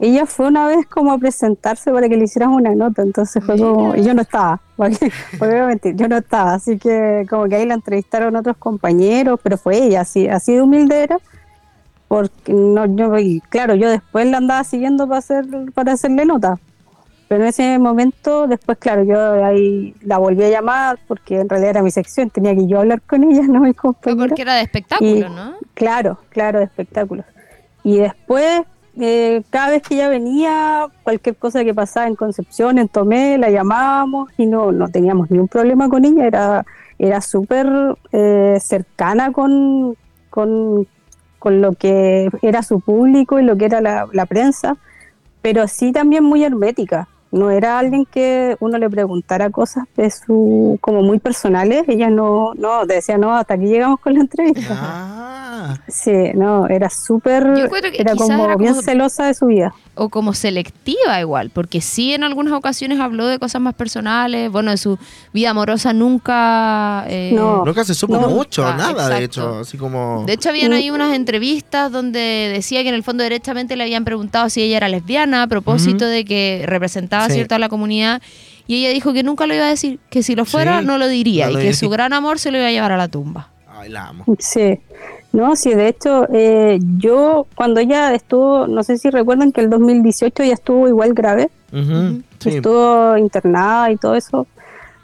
ella 0.00 0.26
fue 0.26 0.48
una 0.48 0.66
vez 0.66 0.86
como 0.86 1.12
a 1.12 1.18
presentarse 1.18 1.90
para 1.92 2.08
que 2.08 2.16
le 2.16 2.24
hicieran 2.24 2.50
una 2.50 2.74
nota, 2.74 3.02
entonces 3.02 3.42
fue 3.44 3.58
como, 3.58 3.94
y 3.94 4.02
yo 4.02 4.12
no 4.14 4.22
estaba, 4.22 4.60
porque, 4.76 5.10
porque 5.38 5.54
voy 5.54 5.62
a 5.62 5.66
mentir, 5.66 5.94
yo 5.96 6.08
no 6.08 6.16
estaba, 6.18 6.54
así 6.54 6.78
que 6.78 7.24
como 7.30 7.44
que 7.46 7.56
ahí 7.56 7.66
la 7.66 7.74
entrevistaron 7.74 8.34
otros 8.36 8.56
compañeros, 8.56 9.38
pero 9.42 9.56
fue 9.56 9.76
ella, 9.78 10.00
así, 10.02 10.26
así 10.28 10.54
de 10.54 10.62
humilde 10.62 11.02
era, 11.04 11.18
porque 12.08 12.52
no, 12.52 12.86
yo, 12.86 13.18
y 13.18 13.40
claro, 13.48 13.74
yo 13.74 13.88
después 13.88 14.26
la 14.26 14.38
andaba 14.38 14.64
siguiendo 14.64 15.06
para 15.06 15.18
hacer, 15.18 15.46
para 15.74 15.92
hacerle 15.92 16.24
nota, 16.24 16.58
pero 17.28 17.42
en 17.42 17.48
ese 17.48 17.78
momento, 17.78 18.46
después, 18.46 18.76
claro, 18.78 19.02
yo 19.04 19.44
ahí 19.44 19.94
la 20.02 20.18
volví 20.18 20.44
a 20.44 20.50
llamar 20.50 20.98
porque 21.08 21.40
en 21.40 21.48
realidad 21.48 21.70
era 21.70 21.82
mi 21.82 21.90
sección, 21.90 22.28
tenía 22.30 22.54
que 22.54 22.66
yo 22.66 22.80
hablar 22.80 23.00
con 23.02 23.24
ella, 23.24 23.42
no 23.48 23.60
mi 23.60 23.72
Fue 23.72 23.92
compañera. 23.92 24.28
porque 24.28 24.42
era 24.42 24.54
de 24.56 24.62
espectáculo, 24.62 25.10
Y- 25.10 25.20
¿no? 25.20 25.54
Claro, 25.72 26.18
claro, 26.28 26.58
de 26.58 26.66
espectáculos. 26.66 27.24
Y 27.82 27.98
después, 27.98 28.62
eh, 29.00 29.42
cada 29.50 29.70
vez 29.70 29.82
que 29.82 29.94
ella 29.94 30.08
venía, 30.08 30.86
cualquier 31.02 31.36
cosa 31.36 31.64
que 31.64 31.74
pasaba 31.74 32.06
en 32.06 32.14
Concepción, 32.14 32.78
en 32.78 32.88
Tomé, 32.88 33.38
la 33.38 33.50
llamábamos 33.50 34.30
y 34.36 34.46
no, 34.46 34.70
no 34.72 34.88
teníamos 34.88 35.30
ningún 35.30 35.48
problema 35.48 35.88
con 35.88 36.04
ella. 36.04 36.26
Era, 36.26 36.66
era 36.98 37.20
súper 37.20 37.66
eh, 38.12 38.58
cercana 38.60 39.32
con, 39.32 39.96
con, 40.30 40.86
con 41.38 41.60
lo 41.60 41.72
que 41.72 42.30
era 42.42 42.62
su 42.62 42.80
público 42.80 43.38
y 43.38 43.44
lo 43.44 43.56
que 43.56 43.66
era 43.66 43.80
la, 43.80 44.26
prensa, 44.26 44.76
pero 45.42 45.68
sí 45.68 45.92
también 45.92 46.24
muy 46.24 46.44
hermética. 46.44 47.08
No 47.32 47.50
era 47.50 47.80
alguien 47.80 48.06
que 48.06 48.56
uno 48.60 48.78
le 48.78 48.88
preguntara 48.88 49.50
cosas 49.50 49.84
de 49.96 50.08
su, 50.08 50.78
como 50.80 51.02
muy 51.02 51.18
personales. 51.18 51.82
Ella 51.88 52.08
no, 52.08 52.54
no, 52.54 52.86
decía, 52.86 53.18
no, 53.18 53.34
hasta 53.34 53.54
aquí 53.54 53.66
llegamos 53.66 53.98
con 53.98 54.14
la 54.14 54.20
entrevista. 54.20 54.68
Ah, 54.70 55.33
Sí, 55.88 56.12
no, 56.34 56.66
era 56.68 56.90
súper, 56.90 57.42
Yo 57.56 57.64
encuentro 57.64 57.90
que 57.90 58.00
era 58.02 58.12
quizás 58.12 58.28
como 58.28 58.44
era 58.44 58.56
bien 58.56 58.70
como- 58.72 58.82
celosa 58.82 59.26
de 59.26 59.34
su 59.34 59.46
vida. 59.46 59.74
o 59.94 60.08
como 60.08 60.32
selectiva 60.34 61.20
igual, 61.20 61.50
porque 61.50 61.80
sí 61.80 62.12
en 62.14 62.24
algunas 62.24 62.52
ocasiones 62.52 62.98
habló 63.00 63.26
de 63.26 63.38
cosas 63.38 63.60
más 63.62 63.74
personales, 63.74 64.50
bueno, 64.50 64.70
de 64.72 64.76
su 64.76 64.98
vida 65.32 65.50
amorosa 65.50 65.92
nunca... 65.92 67.04
eh, 67.08 67.32
No. 67.34 67.64
nunca 67.64 67.84
se 67.84 67.94
supo 67.94 68.16
No. 68.18 68.28
mucho, 68.28 68.66
Ah, 68.66 68.74
nada 68.76 69.08
de 69.08 69.24
hecho, 69.24 69.58
así 69.60 69.76
como... 69.78 70.24
De 70.26 70.32
hecho, 70.34 70.48
habían 70.48 70.70
Mm. 70.72 70.74
ahí 70.74 70.90
unas 70.90 71.14
entrevistas 71.14 71.92
donde 71.92 72.50
decía 72.52 72.82
que 72.82 72.88
en 72.88 72.94
el 72.94 73.02
fondo 73.02 73.22
derechamente 73.22 73.76
le 73.76 73.84
habían 73.84 74.04
preguntado 74.04 74.48
si 74.50 74.62
ella 74.62 74.76
era 74.78 74.88
lesbiana 74.88 75.42
a 75.42 75.46
propósito 75.46 76.06
de 76.06 76.24
que 76.24 76.64
representaba 76.66 77.26
Sí. 77.28 77.34
cierto 77.34 77.54
a 77.54 77.58
la 77.58 77.68
comunidad 77.68 78.20
y 78.66 78.76
ella 78.76 78.90
dijo 78.92 79.12
que 79.12 79.22
nunca 79.22 79.46
lo 79.46 79.54
iba 79.54 79.66
a 79.66 79.68
decir, 79.68 80.00
que 80.10 80.22
si 80.22 80.34
lo 80.34 80.44
fuera 80.44 80.80
Sí, 80.80 80.86
no 80.86 80.98
lo 80.98 81.06
diría 81.06 81.46
no 81.46 81.52
y 81.52 81.54
que 81.54 81.60
diría. 81.60 81.74
su 81.74 81.88
gran 81.90 82.12
amor 82.12 82.38
se 82.38 82.50
lo 82.50 82.58
iba 82.58 82.66
a 82.66 82.70
llevar 82.70 82.92
a 82.92 82.96
la 82.96 83.08
tumba. 83.08 83.50
Ay, 83.68 83.90
la 83.90 84.08
amo. 84.08 84.24
Sí, 84.38 84.80
no, 85.34 85.56
sí, 85.56 85.74
de 85.74 85.88
hecho, 85.88 86.26
eh, 86.32 86.78
yo 86.98 87.46
cuando 87.56 87.80
ella 87.80 88.14
estuvo, 88.14 88.66
no 88.66 88.82
sé 88.84 88.98
si 88.98 89.10
recuerdan 89.10 89.52
que 89.52 89.60
el 89.60 89.68
2018 89.68 90.42
ella 90.44 90.54
estuvo 90.54 90.86
igual 90.88 91.12
grave, 91.12 91.50
sí. 92.38 92.48
estuvo 92.48 93.16
internada 93.16 93.90
y 93.90 93.96
todo 93.96 94.14
eso. 94.14 94.46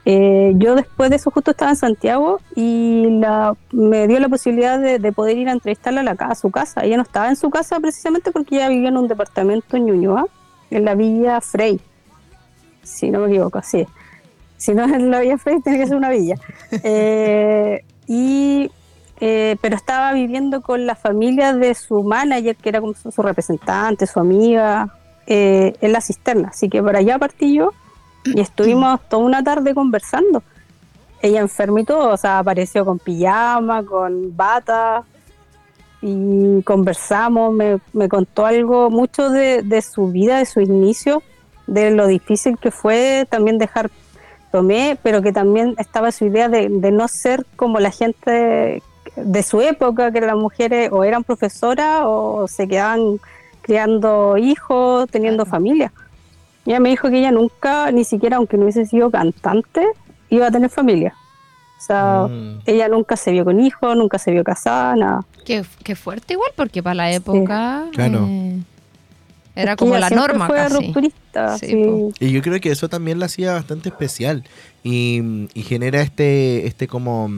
Eh, 0.05 0.53
yo 0.55 0.73
después 0.73 1.09
de 1.09 1.17
eso 1.17 1.29
justo 1.29 1.51
estaba 1.51 1.71
en 1.71 1.77
Santiago 1.77 2.39
y 2.55 3.07
la, 3.19 3.53
me 3.71 4.07
dio 4.07 4.19
la 4.19 4.29
posibilidad 4.29 4.79
de, 4.79 4.97
de 4.97 5.11
poder 5.11 5.37
ir 5.37 5.49
a 5.49 5.51
entrevistarla 5.51 6.01
a, 6.01 6.03
la, 6.03 6.11
a 6.11 6.33
su 6.33 6.49
casa. 6.49 6.85
Ella 6.85 6.95
no 6.95 7.03
estaba 7.03 7.27
en 7.27 7.35
su 7.35 7.49
casa 7.49 7.79
precisamente 7.81 8.31
porque 8.31 8.55
ella 8.55 8.69
vivía 8.69 8.87
en 8.87 8.97
un 8.97 9.07
departamento 9.07 9.77
en 9.77 9.85
Ñuñoa, 9.85 10.25
en 10.71 10.85
la 10.85 10.95
Villa 10.95 11.41
Frey, 11.41 11.79
si 12.83 13.11
no 13.11 13.19
me 13.19 13.27
equivoco, 13.27 13.61
sí. 13.61 13.85
Si 14.57 14.73
no 14.73 14.85
es 14.85 14.93
en 14.93 15.11
la 15.11 15.19
Villa 15.19 15.37
Frey, 15.37 15.59
tiene 15.61 15.79
que 15.79 15.87
ser 15.87 15.97
una 15.97 16.09
villa. 16.09 16.35
Eh, 16.83 17.83
y, 18.07 18.71
eh, 19.23 19.55
pero 19.61 19.75
estaba 19.75 20.11
viviendo 20.13 20.61
con 20.61 20.87
la 20.87 20.95
familia 20.95 21.53
de 21.53 21.75
su 21.75 22.01
manager, 22.03 22.55
que 22.55 22.69
era 22.69 22.81
como 22.81 22.95
su, 22.95 23.11
su 23.11 23.21
representante, 23.21 24.07
su 24.07 24.19
amiga, 24.19 24.97
eh, 25.27 25.75
en 25.79 25.91
la 25.91 26.01
cisterna. 26.01 26.49
Así 26.49 26.69
que 26.69 26.81
por 26.81 26.95
allá 26.95 27.19
partí 27.19 27.55
yo 27.55 27.71
y 28.25 28.41
estuvimos 28.41 28.99
toda 29.07 29.23
una 29.23 29.43
tarde 29.43 29.75
conversando. 29.75 30.41
Ella 31.21 31.39
enferma 31.39 31.81
y 31.81 31.85
todo, 31.85 32.09
o 32.09 32.17
sea, 32.17 32.39
apareció 32.39 32.83
con 32.83 32.97
pijama, 32.97 33.85
con 33.85 34.35
bata 34.35 35.03
y 36.01 36.63
conversamos, 36.63 37.53
me, 37.53 37.79
me 37.93 38.09
contó 38.09 38.47
algo, 38.47 38.89
mucho 38.89 39.29
de, 39.29 39.61
de 39.61 39.83
su 39.83 40.07
vida, 40.07 40.39
de 40.39 40.45
su 40.47 40.61
inicio, 40.61 41.21
de 41.67 41.91
lo 41.91 42.07
difícil 42.07 42.57
que 42.57 42.71
fue 42.71 43.27
también 43.29 43.59
dejar 43.59 43.91
Tomé, 44.51 44.97
pero 45.01 45.21
que 45.21 45.31
también 45.31 45.75
estaba 45.77 46.11
su 46.11 46.25
idea 46.25 46.49
de, 46.49 46.67
de 46.69 46.91
no 46.91 47.07
ser 47.07 47.45
como 47.55 47.79
la 47.79 47.91
gente 47.91 48.83
de 49.15 49.43
su 49.43 49.61
época, 49.61 50.11
que 50.11 50.21
las 50.21 50.35
mujeres 50.35 50.89
o 50.91 51.03
eran 51.03 51.23
profesoras 51.23 52.01
o 52.05 52.47
se 52.47 52.67
quedaban 52.67 53.19
criando 53.61 54.37
hijos, 54.37 55.07
teniendo 55.09 55.45
familia. 55.45 55.91
Ella 56.65 56.79
me 56.79 56.89
dijo 56.89 57.09
que 57.09 57.19
ella 57.19 57.31
nunca, 57.31 57.91
ni 57.91 58.03
siquiera 58.03 58.37
aunque 58.37 58.57
no 58.57 58.63
hubiese 58.63 58.85
sido 58.85 59.09
cantante, 59.11 59.85
iba 60.29 60.47
a 60.47 60.51
tener 60.51 60.69
familia. 60.69 61.13
O 61.79 61.83
sea, 61.83 62.27
Mm. 62.29 62.59
ella 62.67 62.87
nunca 62.87 63.15
se 63.17 63.31
vio 63.31 63.43
con 63.43 63.59
hijos, 63.59 63.95
nunca 63.97 64.17
se 64.19 64.31
vio 64.31 64.43
casada, 64.43 64.95
nada. 64.95 65.25
Qué, 65.45 65.63
qué 65.83 65.95
fuerte 65.95 66.33
igual, 66.33 66.51
porque 66.55 66.83
para 66.83 66.93
la 66.95 67.11
época 67.11 67.85
Claro. 67.91 68.25
eh, 68.29 68.59
era 69.55 69.75
como 69.75 69.97
la 69.97 70.09
norma 70.11 70.47
fue 70.47 70.57
casi. 70.57 70.75
rupturista, 70.75 71.57
Sí, 71.57 71.65
sí. 71.67 71.83
po. 71.83 72.11
Y 72.19 72.31
yo 72.31 72.41
creo 72.41 72.59
que 72.61 72.71
eso 72.71 72.87
también 72.87 73.19
la 73.19 73.25
hacía 73.25 73.53
bastante 73.53 73.89
especial 73.89 74.43
y, 74.83 75.47
y 75.55 75.63
genera 75.63 76.01
este, 76.01 76.67
este 76.67 76.87
como 76.87 77.29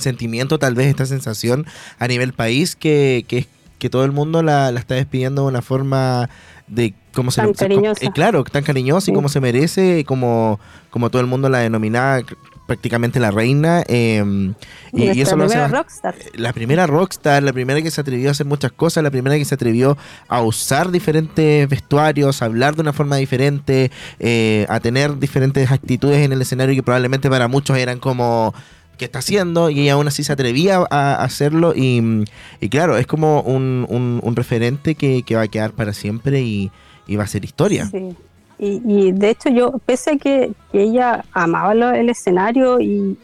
sentimiento, 0.00 0.58
tal 0.58 0.74
vez 0.74 0.86
esta 0.88 1.06
sensación 1.06 1.66
a 1.98 2.08
nivel 2.08 2.32
país 2.32 2.74
que, 2.76 3.24
que, 3.28 3.38
es- 3.38 3.46
que 3.78 3.88
todo 3.88 4.04
el 4.04 4.12
mundo 4.12 4.42
la, 4.42 4.70
la 4.72 4.80
está 4.80 4.94
despidiendo 4.96 5.42
de 5.42 5.48
una 5.48 5.62
forma 5.62 6.28
de 6.66 6.92
cómo 7.14 7.30
se 7.30 7.40
Tan 7.40 7.48
lo- 7.48 7.54
se- 7.54 7.64
cariñosa. 7.64 8.04
eh, 8.04 8.10
claro, 8.14 8.44
tan 8.44 8.62
cariñosa 8.62 9.10
y 9.10 9.14
como 9.14 9.28
se 9.28 9.40
merece, 9.40 10.04
como, 10.04 10.60
como 10.90 11.08
todo 11.10 11.20
el 11.22 11.26
mundo 11.28 11.48
la 11.48 11.60
denominaba 11.60 12.18
c- 12.20 12.26
prácticamente 12.66 13.18
la 13.18 13.30
reina. 13.32 13.82
eh, 13.88 14.52
y, 14.92 15.20
eso 15.20 15.34
lo 15.36 15.44
hace 15.44 15.66
rockstar. 15.66 16.14
la 16.34 16.52
primera 16.52 16.86
rockstar, 16.86 17.42
la 17.42 17.52
primera 17.54 17.80
que 17.82 17.90
se 17.90 18.00
atrevió 18.02 18.28
a 18.28 18.32
hacer 18.32 18.46
muchas 18.46 18.70
cosas, 18.70 19.02
la 19.02 19.10
primera 19.10 19.36
que 19.36 19.44
se 19.46 19.54
atrevió 19.54 19.96
a 20.28 20.42
usar 20.42 20.90
diferentes 20.92 21.66
vestuarios, 21.68 22.42
a 22.42 22.44
hablar 22.44 22.76
de 22.76 22.82
una 22.82 22.92
forma 22.92 23.16
diferente, 23.16 23.90
eh, 24.20 24.66
a 24.68 24.78
tener 24.78 25.18
diferentes 25.18 25.70
actitudes 25.72 26.18
en 26.18 26.32
el 26.32 26.42
escenario 26.42 26.74
que 26.74 26.82
probablemente 26.82 27.28
para 27.30 27.48
muchos 27.48 27.76
eran 27.78 27.98
como 27.98 28.54
¿qué 29.00 29.06
está 29.06 29.20
haciendo? 29.20 29.70
Y 29.70 29.88
aún 29.88 30.08
así 30.08 30.22
se 30.22 30.30
atrevía 30.34 30.84
a, 30.90 31.24
hacerlo 31.24 31.72
y, 31.74 32.26
claro, 32.68 32.98
es 32.98 33.06
como 33.06 33.40
un, 33.40 33.86
un- 33.88 34.20
un 34.22 34.36
referente 34.36 34.94
que, 34.94 35.22
que 35.22 35.36
va 35.36 35.42
a 35.42 35.48
quedar 35.48 35.70
para 35.72 35.94
siempre 35.94 36.42
y, 36.42 36.70
va 37.16 37.24
a 37.24 37.26
ser 37.26 37.42
historia. 37.42 37.90
Y, 38.58 38.82
y 38.84 39.12
de 39.12 39.30
hecho 39.30 39.48
yo, 39.48 39.72
pese 39.86 40.10
a 40.10 40.16
que, 40.18 40.52
que 40.70 40.82
ella 40.82 41.24
amaba 41.32 41.72
el 41.72 42.10
escenario 42.10 42.78
y, 42.78 43.16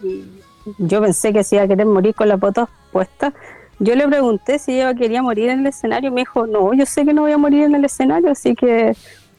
yo 0.79 1.03
pensé 1.03 1.33
que 1.35 1.45
se 1.45 1.57
iba 1.57 1.65
a 1.65 1.69
querer 1.69 1.87
morir 1.87 2.15
con 2.15 2.29
las 2.29 2.41
botas 2.41 2.71
puestas, 2.91 3.35
yo 3.79 3.95
le 3.95 4.09
pregunté 4.09 4.59
si 4.59 4.73
ella 4.73 4.95
quería 4.95 5.23
morir 5.23 5.51
en 5.51 5.61
el 5.61 5.67
escenario 5.67 6.09
y 6.09 6.13
me 6.15 6.23
dijo, 6.23 6.47
no, 6.47 6.73
yo 6.73 6.87
sé 6.87 7.05
que 7.05 7.13
no 7.13 7.23
voy 7.23 7.33
a 7.33 7.39
morir 7.39 7.65
en 7.65 7.75
el 7.75 7.85
escenario, 7.85 8.31
así 8.31 8.55
que, 8.55 8.97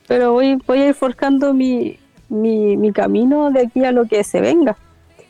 pero 0.08 0.34
voy, 0.34 0.62
voy 0.68 0.82
a 0.84 0.88
ir 0.90 0.94
forjando 0.94 1.52
mi, 1.56 1.98
mi 2.30 2.92
camino 2.94 3.50
de 3.50 3.62
aquí 3.62 3.84
a 3.84 3.92
lo 3.92 4.06
que 4.06 4.24
se 4.24 4.40
venga. 4.40 4.78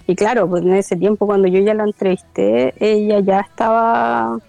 Y 0.07 0.15
claro, 0.15 0.47
pues 0.49 0.63
en 0.63 0.73
ese 0.73 0.95
tiempo 0.95 1.25
cuando 1.27 1.47
yo 1.47 1.59
ya 1.59 1.73
la 1.73 1.83
entrevisté, 1.83 2.73
ella 2.79 3.19
ya 3.19 3.41
estaba 3.41 4.39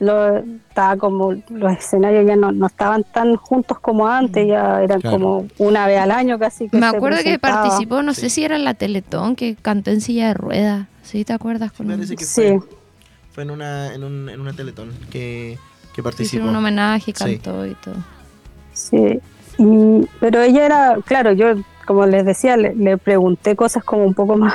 lo, 0.00 0.36
estaba 0.38 0.96
como 0.96 1.34
los 1.50 1.72
escenarios 1.72 2.26
ya 2.26 2.36
no, 2.36 2.50
no 2.52 2.66
estaban 2.66 3.04
tan 3.04 3.36
juntos 3.36 3.78
como 3.78 4.08
antes, 4.08 4.46
ya 4.46 4.82
eran 4.82 5.00
Claro. 5.00 5.16
como 5.18 5.46
una 5.58 5.86
vez 5.86 6.00
al 6.00 6.10
año 6.10 6.38
casi. 6.38 6.68
Que 6.68 6.78
Me 6.78 6.86
acuerdo 6.86 7.18
que 7.22 7.38
participó, 7.38 8.02
no 8.02 8.12
sé 8.12 8.28
si 8.28 8.44
era 8.44 8.56
en 8.56 8.64
la 8.64 8.74
Teletón, 8.74 9.36
que 9.36 9.54
cantó 9.54 9.90
en 9.92 10.00
silla 10.00 10.28
de 10.28 10.34
ruedas. 10.34 10.86
¿Sí 11.02 11.24
te 11.24 11.32
acuerdas? 11.32 11.70
Con 11.72 11.86
Parece 11.86 12.16
que 12.16 12.24
Sí, 12.24 12.42
fue, 12.58 12.60
fue 13.32 13.42
en 13.44 13.50
una, 13.50 13.94
en, 13.94 14.02
un, 14.04 14.28
en 14.30 14.40
una 14.40 14.52
teletón 14.52 14.90
que, 15.10 15.58
que 15.94 16.02
participó. 16.02 16.26
Hicieron 16.38 16.48
un 16.48 16.56
homenaje, 16.56 17.12
Sí. 17.14 17.24
cantó 17.24 17.66
y 17.66 17.74
todo. 17.74 17.96
sí. 18.72 19.20
Y, 19.58 20.06
pero 20.18 20.42
ella 20.42 20.66
era, 20.66 20.96
claro, 21.04 21.32
yo 21.32 21.54
como 21.84 22.06
les 22.06 22.24
decía, 22.24 22.56
le, 22.56 22.74
le 22.74 22.98
pregunté 22.98 23.56
cosas 23.56 23.84
como 23.84 24.04
un 24.04 24.14
poco 24.14 24.36
más, 24.44 24.54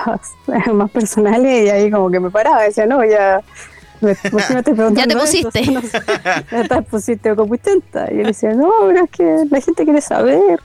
más 0.73 0.91
personales 0.91 1.65
y 1.65 1.69
ahí 1.69 1.91
como 1.91 2.09
que 2.09 2.19
me 2.19 2.29
paraba, 2.29 2.63
decía, 2.63 2.85
no, 2.85 3.03
ya... 3.05 3.41
me- 4.01 4.15
¿por 4.15 4.43
qué 4.45 4.53
me 4.53 4.59
estás 4.59 4.75
preguntando 4.75 5.01
Ya 5.01 5.07
te 5.07 5.15
pusiste. 5.15 5.61
No 5.71 5.81
sé, 5.81 6.01
ya 6.51 6.63
te 6.67 6.81
pusiste. 6.83 7.29
Y 7.29 7.33
yo 8.17 8.21
le 8.21 8.23
decía, 8.23 8.53
no, 8.53 8.71
pero 8.87 9.03
es 9.05 9.09
que 9.11 9.43
la 9.49 9.61
gente 9.61 9.83
quiere 9.83 10.01
saber. 10.01 10.59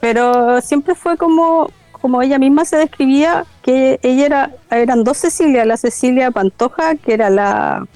Pero 0.00 0.60
siempre 0.60 0.94
fue 0.94 1.16
como, 1.16 1.70
como 1.92 2.22
ella 2.22 2.38
misma 2.38 2.64
se 2.64 2.76
describía, 2.76 3.44
que 3.62 3.98
ella 4.02 4.26
era, 4.26 4.50
eran 4.70 5.04
dos 5.04 5.18
Cecilia, 5.18 5.64
la 5.64 5.76
Cecilia 5.76 6.30
Pantoja, 6.30 6.94
que 6.96 7.14
era 7.14 7.30
la, 7.30 7.86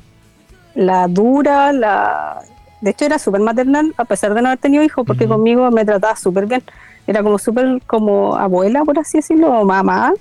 la 0.75 1.07
dura, 1.09 1.73
la... 1.73 2.41
De 2.81 2.91
hecho 2.93 3.05
era 3.05 3.19
súper 3.19 3.43
maternal, 3.43 3.93
a 3.99 4.07
pesar 4.07 4.33
de 4.33 4.41
no 4.41 4.49
haber 4.49 4.59
tenido 4.59 4.83
hijos, 4.83 5.05
porque 5.07 5.29
conmigo 5.29 5.71
me 5.71 5.85
trataba 5.85 6.17
súper 6.17 6.47
bien. 6.47 6.63
Era 7.11 7.23
como 7.25 7.39
súper 7.39 7.67
como 7.87 8.37
abuela, 8.37 8.85
por 8.85 8.97
así 8.99 9.19
decirlo, 9.19 9.49
o 9.61 9.65
mamá. 9.65 10.13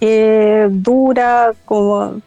eh, 0.00 0.68
dura, 0.70 1.52
como 1.64 2.20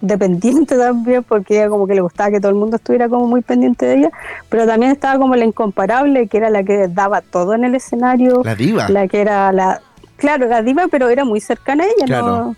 dependiente 0.00 0.76
también, 0.86 1.22
porque 1.22 1.54
ella 1.58 1.68
como 1.68 1.86
que 1.86 1.94
le 1.94 2.00
gustaba 2.00 2.30
que 2.32 2.40
todo 2.40 2.50
el 2.50 2.56
mundo 2.58 2.76
estuviera 2.76 3.08
como 3.08 3.28
muy 3.28 3.40
pendiente 3.42 3.86
de 3.86 3.94
ella, 3.98 4.10
pero 4.48 4.66
también 4.66 4.90
estaba 4.90 5.16
como 5.18 5.36
la 5.36 5.44
incomparable, 5.44 6.26
que 6.26 6.38
era 6.38 6.50
la 6.50 6.64
que 6.64 6.88
daba 6.88 7.20
todo 7.20 7.54
en 7.54 7.62
el 7.64 7.74
escenario, 7.76 8.42
La 8.44 8.56
diva. 8.56 8.88
la 8.88 9.06
que 9.06 9.20
era 9.20 9.52
la, 9.52 9.80
claro, 10.16 10.48
la 10.48 10.60
diva, 10.62 10.86
pero 10.90 11.08
era 11.08 11.24
muy 11.24 11.40
cercana 11.40 11.84
a 11.84 11.86
ella, 11.86 12.06
Claro. 12.06 12.26
¿no? 12.26 12.56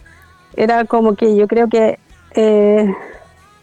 Era 0.56 0.84
como 0.86 1.14
que 1.16 1.36
yo 1.36 1.46
creo 1.48 1.68
que 1.68 1.98
eh, 2.34 2.90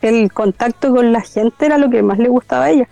el 0.04 0.32
contacto 0.32 0.94
con 0.94 1.12
la 1.12 1.22
gente 1.22 1.66
era 1.66 1.78
lo 1.80 1.90
que 1.90 2.04
más 2.04 2.20
le 2.20 2.30
gustaba 2.30 2.66
a 2.66 2.70
ella. 2.70 2.88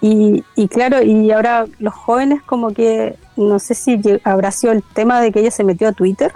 Y, 0.00 0.44
y 0.54 0.68
claro, 0.68 1.02
y 1.02 1.30
ahora 1.32 1.64
los 1.80 1.94
jóvenes 1.94 2.42
como 2.42 2.70
que, 2.72 3.16
no 3.36 3.58
sé 3.58 3.74
si 3.74 4.00
habrá 4.24 4.50
sido 4.50 4.72
el 4.72 4.82
tema 4.94 5.20
de 5.20 5.32
que 5.32 5.40
ella 5.40 5.50
se 5.50 5.64
metió 5.64 5.88
a 5.88 5.92
Twitter. 5.92 6.32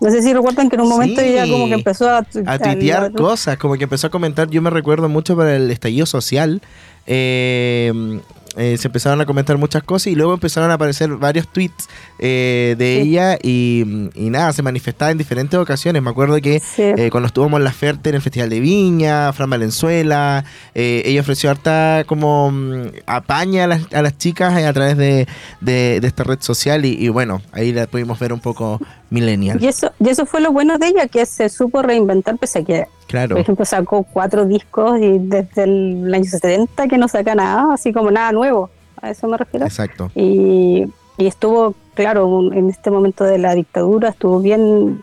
No 0.00 0.10
sé 0.10 0.22
si 0.22 0.32
recuerdan 0.32 0.68
que 0.70 0.76
en 0.76 0.82
un 0.82 0.88
momento 0.88 1.20
Sí. 1.20 1.26
ella 1.28 1.48
como 1.50 1.66
que 1.66 1.74
empezó 1.74 2.08
a, 2.08 2.18
a 2.18 2.58
tuitear 2.58 3.04
a- 3.04 3.10
cosas, 3.10 3.56
como 3.58 3.74
que 3.74 3.84
empezó 3.84 4.06
a 4.06 4.10
comentar, 4.10 4.48
yo 4.48 4.62
me 4.62 4.70
recuerdo 4.70 5.08
mucho 5.08 5.36
para 5.36 5.56
el 5.56 5.70
estallido 5.72 6.06
social, 6.06 6.62
eh, 7.06 8.20
eh, 8.58 8.76
se 8.76 8.88
empezaron 8.88 9.20
a 9.20 9.24
comentar 9.26 9.56
muchas 9.56 9.82
cosas 9.82 10.08
y 10.08 10.14
luego 10.14 10.34
empezaron 10.34 10.70
a 10.70 10.74
aparecer 10.74 11.08
varios 11.16 11.48
tweets 11.48 11.88
eh, 12.18 12.74
de 12.76 13.00
Sí. 13.02 13.08
ella 13.10 13.38
y, 13.42 14.10
y 14.14 14.28
nada, 14.30 14.52
se 14.52 14.62
manifestaba 14.62 15.10
en 15.10 15.18
diferentes 15.18 15.58
ocasiones. 15.58 16.02
Me 16.02 16.10
acuerdo 16.10 16.38
que 16.40 16.60
Sí. 16.60 16.82
eh, 16.82 17.08
cuando 17.10 17.28
estuvo 17.28 17.56
en 17.56 17.64
la 17.64 17.72
Ferte 17.72 18.08
en 18.10 18.16
el 18.16 18.22
Festival 18.22 18.50
de 18.50 18.60
Viña, 18.60 19.32
Fran 19.32 19.48
Valenzuela, 19.48 20.44
ella 20.74 21.20
ofreció 21.20 21.50
harta 21.50 22.04
como 22.06 22.50
mm, 22.50 22.82
apaña 23.06 23.64
a 23.64 23.66
las, 23.68 23.92
a 23.92 24.02
las 24.02 24.18
chicas 24.18 24.54
a 24.62 24.72
través 24.72 24.96
de, 24.96 25.26
de- 25.60 26.00
de 26.00 26.06
esta 26.06 26.24
red 26.24 26.38
social 26.40 26.84
y, 26.84 26.94
y 26.94 27.08
bueno, 27.08 27.40
ahí 27.52 27.72
la 27.72 27.86
pudimos 27.86 28.18
ver 28.18 28.32
un 28.32 28.40
poco 28.40 28.80
millennial. 29.10 29.62
Y 29.62 29.66
eso, 29.68 29.92
y 29.98 30.08
eso 30.08 30.26
fue 30.26 30.40
lo 30.40 30.52
bueno 30.52 30.78
de 30.78 30.88
ella, 30.88 31.06
que 31.08 31.24
se 31.26 31.48
supo 31.48 31.82
reinventar, 31.82 32.36
pese 32.38 32.60
a 32.60 32.64
que, 32.64 32.86
Claro, 33.06 33.36
por 33.36 33.40
ejemplo, 33.40 33.64
sacó 33.64 34.02
cuatro 34.02 34.44
discos 34.44 34.98
y 35.00 35.18
desde 35.18 35.62
el 35.64 36.12
año 36.14 36.24
70 36.24 36.88
que 36.88 36.98
no 36.98 37.08
saca 37.08 37.34
nada, 37.34 37.72
así 37.74 37.92
como 37.92 38.10
nada 38.10 38.32
nuevo, 38.32 38.70
a 39.00 39.10
eso 39.10 39.26
me 39.28 39.36
refiero. 39.38 39.64
exacto. 39.66 40.10
Y, 40.14 40.84
y 41.16 41.26
estuvo, 41.26 41.74
claro, 41.94 42.26
un- 42.26 42.52
en 42.52 42.68
este 42.68 42.90
momento 42.90 43.24
de 43.24 43.38
la 43.38 43.54
dictadura, 43.54 44.10
estuvo 44.10 44.40
bien 44.40 45.02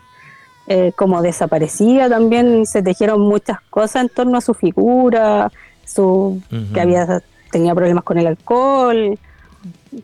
eh, 0.68 0.92
como 0.96 1.22
desaparecida 1.22 2.08
también, 2.08 2.66
se 2.66 2.82
tejieron 2.82 3.20
muchas 3.20 3.60
cosas 3.70 4.02
en 4.02 4.08
torno 4.08 4.38
a 4.38 4.40
su 4.40 4.52
figura, 4.54 5.50
su 5.84 6.40
que 6.74 6.80
había 6.80 7.22
tenía 7.52 7.72
problemas 7.74 8.02
con 8.02 8.18
el 8.18 8.26
alcohol, 8.26 9.16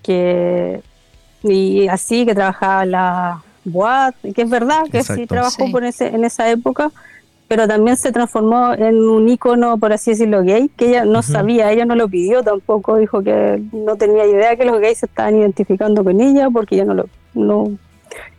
que 0.02 0.80
y 1.42 1.88
así 1.88 2.24
que 2.24 2.34
trabajaba 2.34 2.84
la 2.86 3.42
boat, 3.64 4.14
que 4.34 4.42
es 4.42 4.50
verdad 4.50 4.82
que 4.90 5.02
sí 5.02 5.26
trabajó 5.26 5.66
Sí. 5.66 5.72
por 5.72 5.84
ese, 5.84 6.08
en 6.08 6.24
esa 6.24 6.48
época, 6.50 6.90
pero 7.48 7.68
también 7.68 7.96
se 7.96 8.12
transformó 8.12 8.72
en 8.72 8.96
un 9.08 9.28
ícono, 9.28 9.76
por 9.78 9.92
así 9.92 10.12
decirlo, 10.12 10.42
gay, 10.42 10.70
que 10.76 10.88
ella 10.88 11.04
no 11.04 11.22
sabía, 11.22 11.70
ella 11.70 11.84
no 11.84 11.94
lo 11.94 12.08
pidió 12.08 12.42
tampoco, 12.42 12.96
dijo 12.96 13.22
que 13.22 13.62
no 13.72 13.96
tenía 13.96 14.24
idea 14.26 14.56
que 14.56 14.64
los 14.64 14.80
gays 14.80 14.98
se 14.98 15.06
estaban 15.06 15.36
identificando 15.36 16.02
con 16.02 16.20
ella, 16.20 16.48
porque 16.50 16.76
ella 16.76 16.86
no 16.86 16.94
lo, 16.94 17.06
no, 17.34 17.70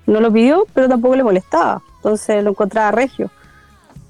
no 0.07 0.19
lo 0.19 0.31
pidió, 0.33 0.65
pero 0.73 0.89
tampoco 0.89 1.15
le 1.15 1.23
molestaba, 1.23 1.81
entonces 1.97 2.43
lo 2.43 2.49
encontraba 2.51 2.91
regio. 2.91 3.29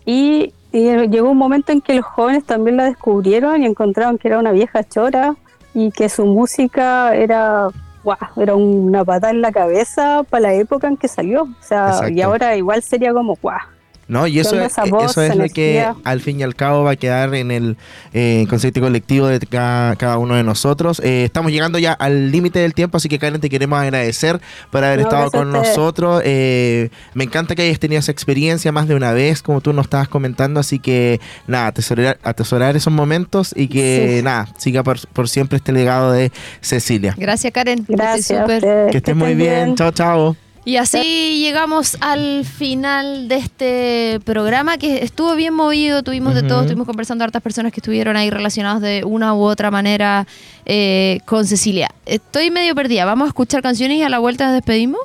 Y, 0.06 0.54
y 0.72 1.08
llegó 1.10 1.30
un 1.32 1.38
momento 1.38 1.72
en 1.72 1.82
que 1.82 1.96
los 1.96 2.06
jóvenes 2.06 2.46
también 2.46 2.78
la 2.78 2.86
descubrieron 2.86 3.62
y 3.62 3.66
encontraron 3.66 4.18
que 4.18 4.28
era 4.30 4.40
una 4.40 4.52
vieja 4.52 4.84
chora 4.84 5.36
y 5.74 5.92
que 5.92 6.08
su 6.10 6.26
música 6.26 7.16
era, 7.16 7.68
guau, 8.04 8.18
era 8.38 8.56
una 8.56 9.04
patada 9.06 9.32
en 9.32 9.42
la 9.42 9.52
cabeza 9.52 10.24
para 10.30 10.42
la 10.42 10.54
época 10.54 10.88
en 10.88 10.98
que 10.98 11.08
salió. 11.08 11.44
O 11.44 11.56
sea, 11.62 12.10
y 12.10 12.22
ahora 12.22 12.56
igual 12.56 12.84
sería 12.84 13.14
como, 13.14 13.36
guau. 13.42 13.60
No, 14.08 14.28
y 14.28 14.40
eso, 14.40 14.60
es- 14.60 14.74
voz, 14.90 15.12
eso 15.12 15.22
es 15.22 15.36
lo 15.36 15.46
que 15.50 15.86
al 16.04 16.20
fin 16.20 16.40
y 16.40 16.44
al 16.44 16.56
cabo 16.56 16.84
va 16.84 16.92
a 16.92 16.96
quedar 16.96 17.34
en 17.36 17.52
el 17.52 17.78
eh, 18.14 18.46
concepto 18.50 18.82
colectivo 18.82 19.28
de 19.28 19.40
cada, 19.40 19.96
cada 19.96 20.18
uno 20.18 20.36
de 20.36 20.44
nosotros. 20.44 21.00
Eh, 21.04 21.24
estamos 21.24 21.52
llegando 21.52 21.80
ya 21.80 21.94
al 21.94 22.30
límite 22.32 22.60
del 22.60 22.74
tiempo, 22.74 22.98
así 22.98 23.08
que 23.10 23.18
Karen 23.18 23.40
te 23.40 23.50
queremos 23.50 23.80
agradecer 23.80 24.42
por 24.72 24.84
haber 24.84 25.00
No, 25.00 25.06
estado 25.08 25.32
con 25.32 25.52
nosotros. 25.52 26.22
Eh, 26.26 26.90
me 27.14 27.24
encanta 27.24 27.56
que 27.56 27.62
hayas 27.62 27.80
tenido 27.80 28.00
esa 28.00 28.12
experiencia 28.12 28.72
más 28.72 28.88
de 28.88 28.96
una 28.96 29.14
vez, 29.14 29.42
como 29.42 29.62
tú 29.62 29.72
nos 29.74 29.86
estabas 29.86 30.08
comentando, 30.10 30.60
así 30.60 30.80
que 30.80 31.22
nada, 31.48 31.68
atesorar, 31.68 32.18
atesorar 32.24 32.76
esos 32.76 32.92
momentos 32.94 33.54
y 33.56 33.68
que 33.68 34.18
Sí. 34.18 34.24
nada, 34.24 34.48
siga 34.58 34.84
por, 34.84 35.00
por 35.10 35.30
siempre 35.30 35.58
este 35.58 35.72
legado 35.72 36.12
de 36.12 36.32
Cecilia. 36.62 37.16
Gracias, 37.18 37.54
Karen. 37.54 37.86
que 37.86 37.94
estés 37.94 37.98
Gracias. 37.98 38.64
Que 38.92 38.98
estés 38.98 39.16
muy 39.16 39.34
bien, 39.34 39.76
chao, 39.76 39.92
chao. 39.92 40.36
Y 40.66 40.78
así 40.78 41.40
llegamos 41.40 41.98
al 42.00 42.46
final 42.46 43.28
de 43.28 43.36
este 43.36 44.20
programa 44.24 44.78
que 44.78 45.04
estuvo 45.04 45.36
bien 45.36 45.54
movido, 45.54 46.04
tuvimos 46.04 46.36
de 46.36 46.44
todo, 46.44 46.62
estuvimos 46.62 46.88
conversando 46.88 47.26
hartas 47.26 47.42
personas 47.42 47.74
que 47.74 47.82
estuvieron 47.82 48.16
ahí 48.16 48.30
relacionadas 48.30 48.82
de 48.82 49.04
una 49.04 49.34
u 49.34 49.42
otra 49.42 49.72
manera 49.72 50.26
eh, 50.66 51.20
con 51.26 51.46
Cecilia. 51.46 51.90
Estoy 52.06 52.50
medio 52.50 52.76
perdida, 52.76 53.04
vamos 53.04 53.26
a 53.26 53.28
escuchar 53.30 53.62
canciones 53.62 53.98
y 53.98 54.04
a 54.04 54.10
la 54.10 54.20
vuelta 54.20 54.46
nos 54.46 54.54
despedimos. 54.54 55.02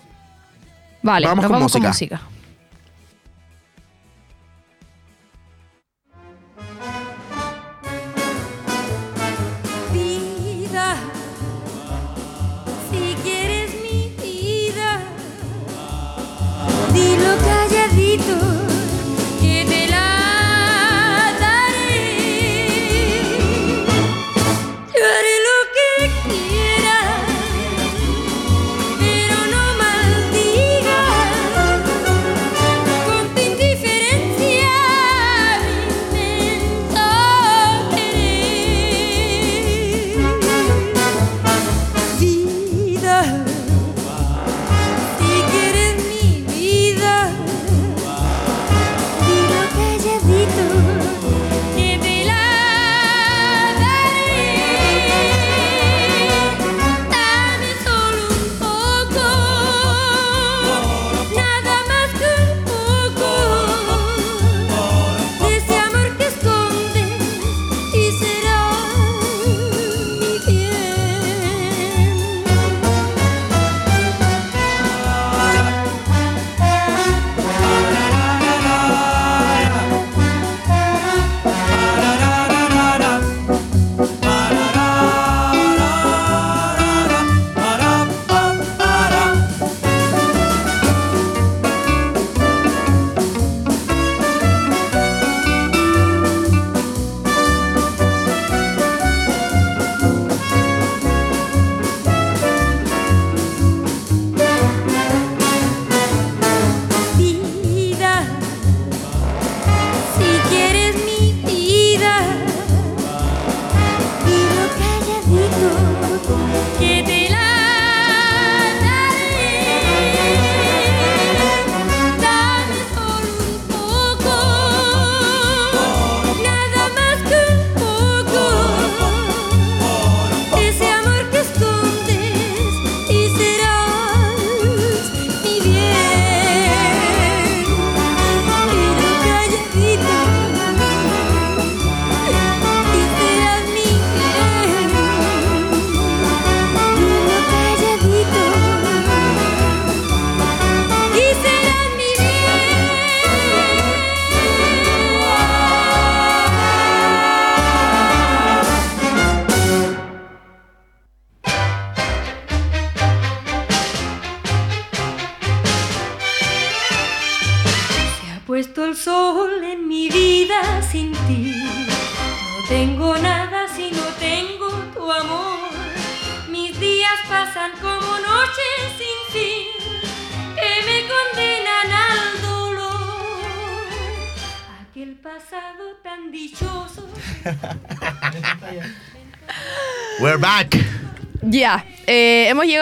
Vale, 1.03 1.27
Vamos 1.27 1.43
nos 1.43 1.51
con 1.51 1.53
vamos 1.53 1.73
con 1.73 1.83
música. 1.83 2.23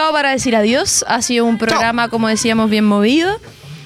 Llegado 0.06 0.12
para 0.12 0.30
decir 0.30 0.56
adiós. 0.56 1.04
Ha 1.08 1.22
sido 1.22 1.44
un 1.44 1.58
programa, 1.58 2.08
como 2.08 2.28
decíamos, 2.28 2.70
bien 2.70 2.84
movido. 2.84 3.38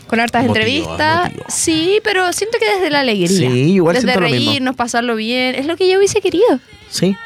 Con 0.07 0.19
hartas 0.19 0.45
Emotivo, 0.45 0.65
entrevistas. 0.67 1.21
emotivo. 1.27 1.45
Sí, 1.49 2.01
pero 2.03 2.33
siento 2.33 2.59
que 2.59 2.69
desde 2.75 2.91
la 2.91 3.01
alegría. 3.01 3.29
Sí, 3.29 3.75
igual 3.75 3.95
Desde 3.95 4.09
siento 4.09 4.21
lo 4.23 4.27
mismo. 4.29 4.51
reírnos, 4.51 4.75
pasarlo 4.77 5.15
bien. 5.15 5.55
Es 5.55 5.67
lo 5.67 5.77
que 5.77 5.89
yo 5.89 5.99
hubiese 5.99 6.21
querido. 6.21 6.59
Sí. 6.89 7.17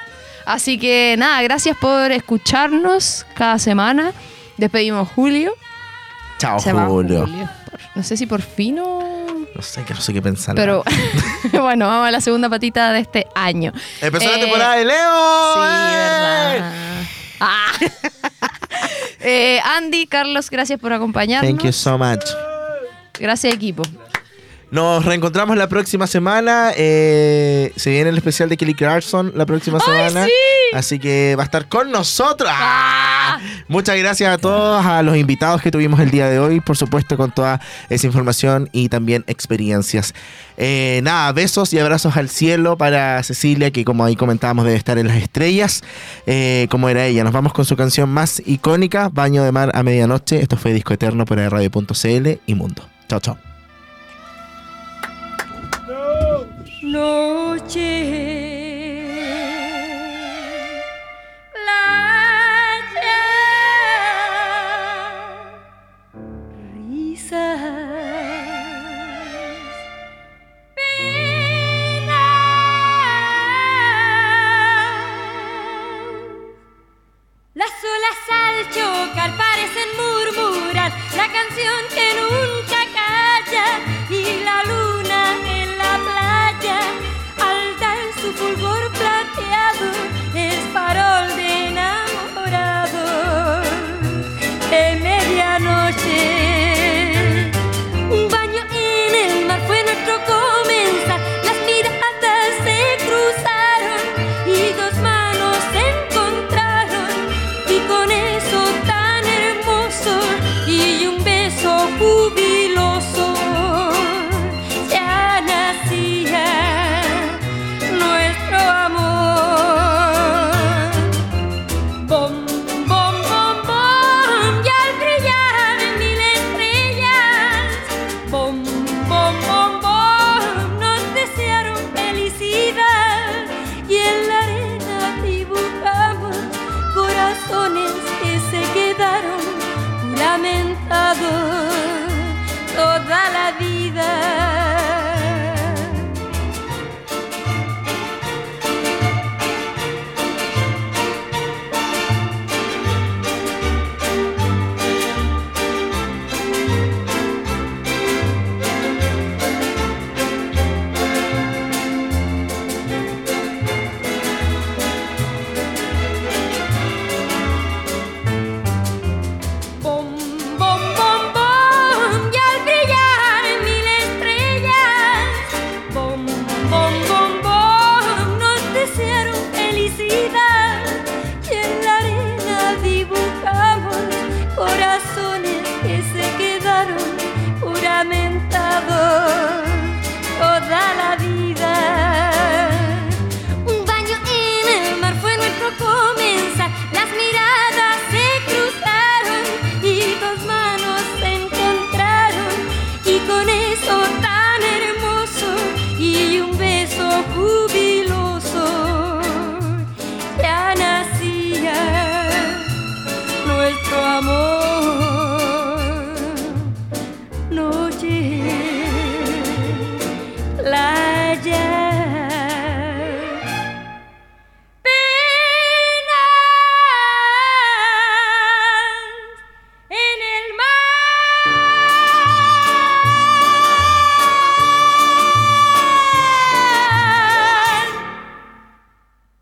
Así 0.44 0.76
que 0.78 1.14
nada, 1.18 1.40
gracias 1.42 1.76
por 1.78 2.12
escucharnos 2.12 3.24
cada 3.34 3.58
semana. 3.58 4.12
Despedimos 4.58 5.08
Julio. 5.14 5.54
Chao, 6.38 6.58
Se 6.60 6.72
Julio. 6.72 7.20
Por- 7.24 7.80
no 7.94 8.02
sé 8.02 8.16
si 8.18 8.26
por 8.26 8.42
fin 8.42 8.78
o... 8.80 9.46
No 9.54 9.62
sé, 9.62 9.82
que 9.84 9.94
no 9.94 10.00
sé 10.02 10.12
qué 10.12 10.20
pensar. 10.20 10.54
Pero 10.54 10.82
bueno, 11.52 11.86
vamos 11.86 12.08
a 12.08 12.10
la 12.10 12.20
segunda 12.20 12.50
patita 12.50 12.92
de 12.92 13.00
este 13.00 13.26
año. 13.34 13.72
Empezó 14.02 14.28
la 14.28 14.36
Eh, 14.36 14.40
temporada 14.40 14.74
de 14.76 14.84
Leo. 14.84 15.54
Sí, 15.54 15.60
¡Eh! 15.62 15.96
verdad. 15.96 16.72
Ah. 17.40 17.72
Eh, 19.26 19.58
Andy, 19.64 20.06
Carlos, 20.06 20.50
gracias 20.50 20.78
por 20.78 20.92
acompañarnos. 20.92 21.50
Thank 21.50 21.64
you 21.64 21.72
so 21.72 21.96
much. 21.96 22.22
Gracias, 23.18 23.54
equipo. 23.54 23.82
Nos 24.74 25.04
reencontramos 25.04 25.56
la 25.56 25.68
próxima 25.68 26.08
semana. 26.08 26.72
eh, 26.76 27.72
se 27.76 27.90
viene 27.90 28.10
el 28.10 28.16
especial 28.16 28.48
de 28.48 28.56
Kelly 28.56 28.74
Clarkson 28.74 29.30
la 29.36 29.46
próxima 29.46 29.78
¡Ay, 29.78 30.10
semana. 30.10 30.26
sí! 30.26 30.32
Así 30.72 30.98
que 30.98 31.36
va 31.38 31.44
a 31.44 31.46
estar 31.46 31.68
con 31.68 31.92
nosotros. 31.92 32.50
¡Ah! 32.52 33.38
Muchas 33.68 33.96
gracias 33.96 34.34
a 34.34 34.38
todos, 34.38 34.84
a 34.84 35.04
los 35.04 35.16
invitados 35.16 35.62
que 35.62 35.70
tuvimos 35.70 36.00
el 36.00 36.10
día 36.10 36.28
de 36.28 36.40
hoy, 36.40 36.58
por 36.58 36.76
supuesto, 36.76 37.16
con 37.16 37.30
toda 37.30 37.60
esa 37.88 38.08
información 38.08 38.68
y 38.72 38.88
también 38.88 39.22
experiencias. 39.28 40.12
Eh, 40.56 40.98
nada, 41.04 41.30
besos 41.30 41.72
y 41.72 41.78
abrazos 41.78 42.16
al 42.16 42.28
cielo 42.28 42.76
para 42.76 43.22
Cecilia, 43.22 43.70
que 43.70 43.84
como 43.84 44.04
ahí 44.04 44.16
comentábamos 44.16 44.64
debe 44.64 44.76
estar 44.76 44.98
en 44.98 45.06
las 45.06 45.18
estrellas, 45.18 45.84
eh, 46.26 46.66
como 46.68 46.88
era 46.88 47.06
ella. 47.06 47.22
Nos 47.22 47.32
vamos 47.32 47.52
con 47.52 47.64
su 47.64 47.76
canción 47.76 48.08
más 48.08 48.42
icónica, 48.44 49.08
Baño 49.08 49.44
de 49.44 49.52
Mar 49.52 49.70
a 49.72 49.84
Medianoche. 49.84 50.42
Esto 50.42 50.56
fue 50.56 50.72
Disco 50.72 50.92
Eterno 50.94 51.26
por 51.26 51.38
radio.cl 51.38 52.28
y 52.44 52.54
Mundo. 52.56 52.88
Chao, 53.08 53.20
chao. 53.20 53.53
Las 77.56 77.70
olas 77.84 78.18
al 78.30 78.56
chocar 78.74 79.43